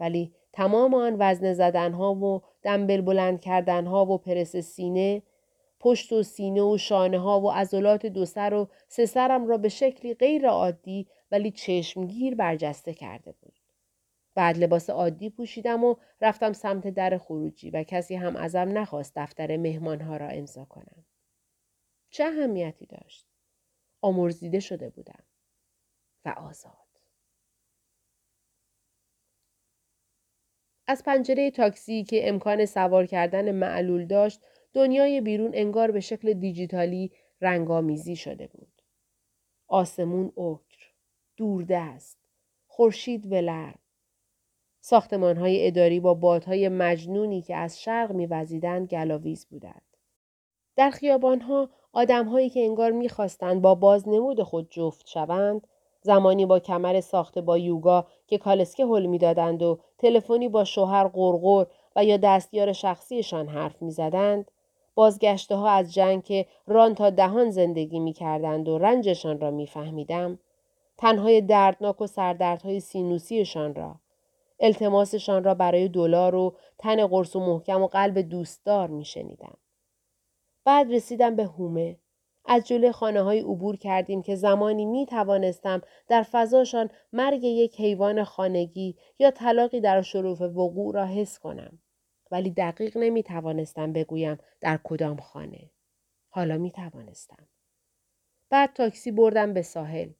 ولی 0.00 0.34
تمام 0.52 0.94
آن 0.94 1.16
وزن 1.18 1.52
زدنها 1.52 2.14
و 2.14 2.42
دنبل 2.62 3.00
بلند 3.00 3.40
کردنها 3.40 4.06
و 4.06 4.18
پرس 4.18 4.56
سینه 4.56 5.22
پشت 5.80 6.12
و 6.12 6.22
سینه 6.22 6.62
و 6.62 6.78
شانه 6.78 7.18
ها 7.18 7.40
و 7.40 7.50
عضلات 7.50 8.06
دو 8.06 8.24
سر 8.24 8.54
و 8.54 8.68
سه 8.88 9.06
سرم 9.06 9.46
را 9.46 9.58
به 9.58 9.68
شکلی 9.68 10.14
غیر 10.14 10.48
عادی 10.48 11.06
ولی 11.30 11.50
چشمگیر 11.50 12.34
برجسته 12.34 12.94
کرده 12.94 13.32
بود. 13.32 13.57
بعد 14.38 14.58
لباس 14.58 14.90
عادی 14.90 15.30
پوشیدم 15.30 15.84
و 15.84 15.96
رفتم 16.20 16.52
سمت 16.52 16.88
در 16.88 17.18
خروجی 17.18 17.70
و 17.70 17.82
کسی 17.82 18.14
هم 18.14 18.36
ازم 18.36 18.78
نخواست 18.78 19.12
دفتر 19.16 19.56
مهمانها 19.56 20.16
را 20.16 20.28
امضا 20.28 20.64
کنم. 20.64 21.04
چه 22.10 22.24
اهمیتی 22.24 22.86
داشت؟ 22.86 23.26
آمرزیده 24.00 24.60
شده 24.60 24.90
بودم 24.90 25.22
و 26.24 26.28
آزاد. 26.28 26.88
از 30.86 31.02
پنجره 31.04 31.50
تاکسی 31.50 32.04
که 32.04 32.28
امکان 32.28 32.66
سوار 32.66 33.06
کردن 33.06 33.52
معلول 33.52 34.06
داشت 34.06 34.40
دنیای 34.72 35.20
بیرون 35.20 35.50
انگار 35.54 35.90
به 35.90 36.00
شکل 36.00 36.32
دیجیتالی 36.32 37.12
رنگامیزی 37.40 38.16
شده 38.16 38.46
بود. 38.46 38.82
آسمون 39.66 40.32
اوکر، 40.34 40.92
دوردست، 41.36 42.18
خورشید 42.66 43.32
ولرم، 43.32 43.78
های 44.92 45.66
اداری 45.66 46.00
با 46.00 46.14
بادهای 46.14 46.68
مجنونی 46.68 47.42
که 47.42 47.56
از 47.56 47.80
شرق 47.80 48.12
میوزیدند 48.12 48.88
گلاویز 48.88 49.46
بودند. 49.50 49.82
در 50.76 50.90
خیابانها 50.90 51.68
آدمهایی 51.92 52.50
که 52.50 52.60
انگار 52.60 52.90
می‌خواستند 52.90 53.62
با 53.62 53.74
بازنمود 53.74 54.42
خود 54.42 54.70
جفت 54.70 55.08
شوند 55.08 55.66
زمانی 56.02 56.46
با 56.46 56.58
کمر 56.58 57.00
ساخته 57.00 57.40
با 57.40 57.58
یوگا 57.58 58.06
که 58.26 58.38
کالسکه 58.38 58.86
حل 58.86 59.06
می‌دادند 59.06 59.62
و 59.62 59.78
تلفنی 59.98 60.48
با 60.48 60.64
شوهر 60.64 61.08
قرقر 61.08 61.66
و 61.96 62.04
یا 62.04 62.16
دستیار 62.16 62.72
شخصیشان 62.72 63.48
حرف 63.48 63.82
می‌زدند 63.82 64.50
بازگشته 64.94 65.56
ها 65.56 65.70
از 65.70 65.94
جنگ 65.94 66.24
که 66.24 66.46
ران 66.66 66.94
تا 66.94 67.10
دهان 67.10 67.50
زندگی 67.50 68.00
می 68.00 68.12
کردند 68.12 68.68
و 68.68 68.78
رنجشان 68.78 69.40
را 69.40 69.50
میفهمیدم 69.50 70.38
تنهای 70.98 71.40
دردناک 71.40 72.00
و 72.00 72.06
سردردهای 72.06 72.80
سینوسیشان 72.80 73.74
را 73.74 73.94
التماسشان 74.60 75.44
را 75.44 75.54
برای 75.54 75.88
دلار 75.88 76.34
و 76.34 76.56
تن 76.78 77.06
قرص 77.06 77.36
و 77.36 77.40
محکم 77.40 77.82
و 77.82 77.86
قلب 77.86 78.18
دوستدار 78.18 78.88
می 78.88 79.04
شنیدم. 79.04 79.56
بعد 80.64 80.92
رسیدم 80.92 81.36
به 81.36 81.44
هومه. 81.44 81.98
از 82.44 82.66
جلوی 82.66 82.92
خانه 82.92 83.22
های 83.22 83.40
عبور 83.40 83.76
کردیم 83.76 84.22
که 84.22 84.34
زمانی 84.34 84.84
می 84.84 85.06
توانستم 85.06 85.82
در 86.08 86.22
فضاشان 86.22 86.90
مرگ 87.12 87.44
یک 87.44 87.80
حیوان 87.80 88.24
خانگی 88.24 88.96
یا 89.18 89.30
طلاقی 89.30 89.80
در 89.80 90.02
شروف 90.02 90.40
وقوع 90.40 90.94
را 90.94 91.06
حس 91.06 91.38
کنم. 91.38 91.78
ولی 92.30 92.50
دقیق 92.50 92.96
نمی 92.96 93.22
توانستم 93.22 93.92
بگویم 93.92 94.38
در 94.60 94.80
کدام 94.84 95.16
خانه. 95.16 95.70
حالا 96.28 96.58
می 96.58 96.70
توانستم. 96.70 97.48
بعد 98.50 98.72
تاکسی 98.72 99.10
بردم 99.12 99.52
به 99.52 99.62
ساحل. 99.62 100.10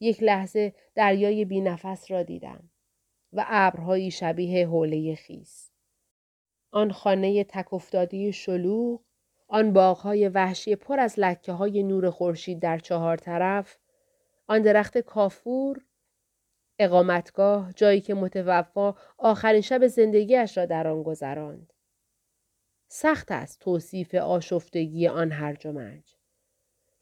یک 0.00 0.22
لحظه 0.22 0.74
دریای 0.94 1.44
بی 1.44 1.60
نفس 1.60 2.10
را 2.10 2.22
دیدم. 2.22 2.70
و 3.32 3.44
ابرهایی 3.48 4.10
شبیه 4.10 4.66
حوله 4.66 5.14
خیس. 5.14 5.70
آن 6.70 6.92
خانه 6.92 7.44
تک 7.44 7.74
افتاده 7.74 8.30
شلوغ، 8.30 9.00
آن 9.48 9.72
باغهای 9.72 10.28
وحشی 10.28 10.76
پر 10.76 11.00
از 11.00 11.14
لکه 11.18 11.52
های 11.52 11.82
نور 11.82 12.10
خورشید 12.10 12.60
در 12.60 12.78
چهار 12.78 13.16
طرف، 13.16 13.78
آن 14.48 14.62
درخت 14.62 14.98
کافور، 14.98 15.84
اقامتگاه 16.78 17.72
جایی 17.72 18.00
که 18.00 18.14
متوفا 18.14 18.94
آخرین 19.18 19.60
شب 19.60 19.86
زندگیش 19.86 20.58
را 20.58 20.66
در 20.66 20.88
آن 20.88 21.02
گذراند. 21.02 21.72
سخت 22.88 23.30
است 23.30 23.60
توصیف 23.60 24.14
آشفتگی 24.14 25.08
آن 25.08 25.32
هرج 25.32 25.66
و 25.66 25.72
مرج. 25.72 26.16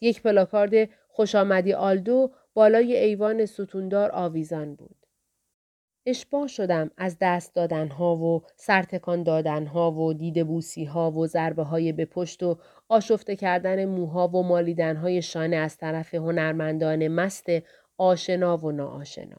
یک 0.00 0.22
پلاکارد 0.22 0.90
خوش 1.08 1.34
آمدی 1.34 1.72
آلدو 1.72 2.32
بالای 2.54 2.96
ایوان 2.96 3.46
ستوندار 3.46 4.10
آویزان 4.12 4.74
بود. 4.74 4.97
اشباه 6.08 6.46
شدم 6.48 6.90
از 6.96 7.16
دست 7.20 7.54
دادنها 7.54 8.16
و 8.16 8.42
سرتکان 8.56 9.22
دادنها 9.22 9.92
و 9.92 10.12
دید 10.12 10.46
بوسی 10.46 10.84
ها 10.84 11.10
و 11.10 11.26
ضربه 11.26 11.62
های 11.62 11.92
به 11.92 12.04
پشت 12.04 12.42
و 12.42 12.58
آشفته 12.88 13.36
کردن 13.36 13.84
موها 13.84 14.28
و 14.28 14.42
مالیدنهای 14.42 15.22
شانه 15.22 15.56
از 15.56 15.76
طرف 15.76 16.14
هنرمندان 16.14 17.08
مست 17.08 17.46
آشنا 17.98 18.56
و 18.56 18.72
ناآشنا. 18.72 19.36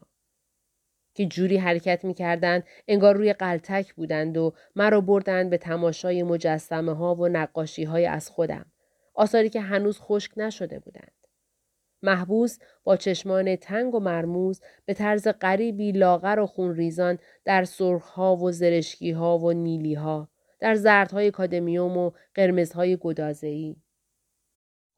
که 1.14 1.26
جوری 1.26 1.58
حرکت 1.58 2.06
می 2.06 2.14
کردند 2.14 2.64
انگار 2.88 3.16
روی 3.16 3.34
قلتک 3.34 3.94
بودند 3.94 4.38
و 4.38 4.54
مرا 4.76 5.02
بردند 5.02 5.50
به 5.50 5.58
تماشای 5.58 6.24
مجسمه 6.24 6.94
ها 6.94 7.16
و 7.16 7.28
نقاشی 7.28 7.84
های 7.84 8.06
از 8.06 8.30
خودم. 8.30 8.66
آثاری 9.14 9.50
که 9.50 9.62
هنوز 9.62 10.00
خشک 10.00 10.32
نشده 10.38 10.80
بودند. 10.80 11.19
محبوس 12.04 12.58
با 12.84 12.98
چشمان 12.98 13.56
تنگ 13.56 13.96
و 13.96 14.00
مرموز 14.00 14.62
به 14.86 14.94
طرز 14.94 15.28
غریبی 15.28 15.92
لاغر 15.92 16.40
و 16.40 16.46
خونریزان 16.46 17.20
در 17.46 17.64
سرخها 17.64 18.36
و 18.36 18.52
زرشکیها 18.52 19.38
و 19.38 19.52
نیلیها 19.52 20.30
در 20.60 20.76
زردهای 20.76 21.32
کادمیوم 21.32 21.98
و 21.98 22.12
قرمزهای 22.36 22.98
گدازهی. 22.98 23.76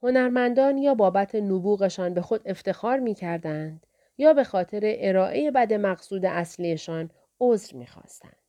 هنرمندان 0.03 0.77
یا 0.77 0.93
بابت 0.93 1.35
نبوغشان 1.35 2.13
به 2.13 2.21
خود 2.21 2.41
افتخار 2.45 2.99
می 2.99 3.13
کردند 3.13 3.85
یا 4.17 4.33
به 4.33 4.43
خاطر 4.43 4.81
ارائه 4.83 5.51
بد 5.51 5.73
مقصود 5.73 6.25
اصلیشان 6.25 7.09
عذر 7.39 7.77
می 7.77 7.87
خواستند. 7.87 8.40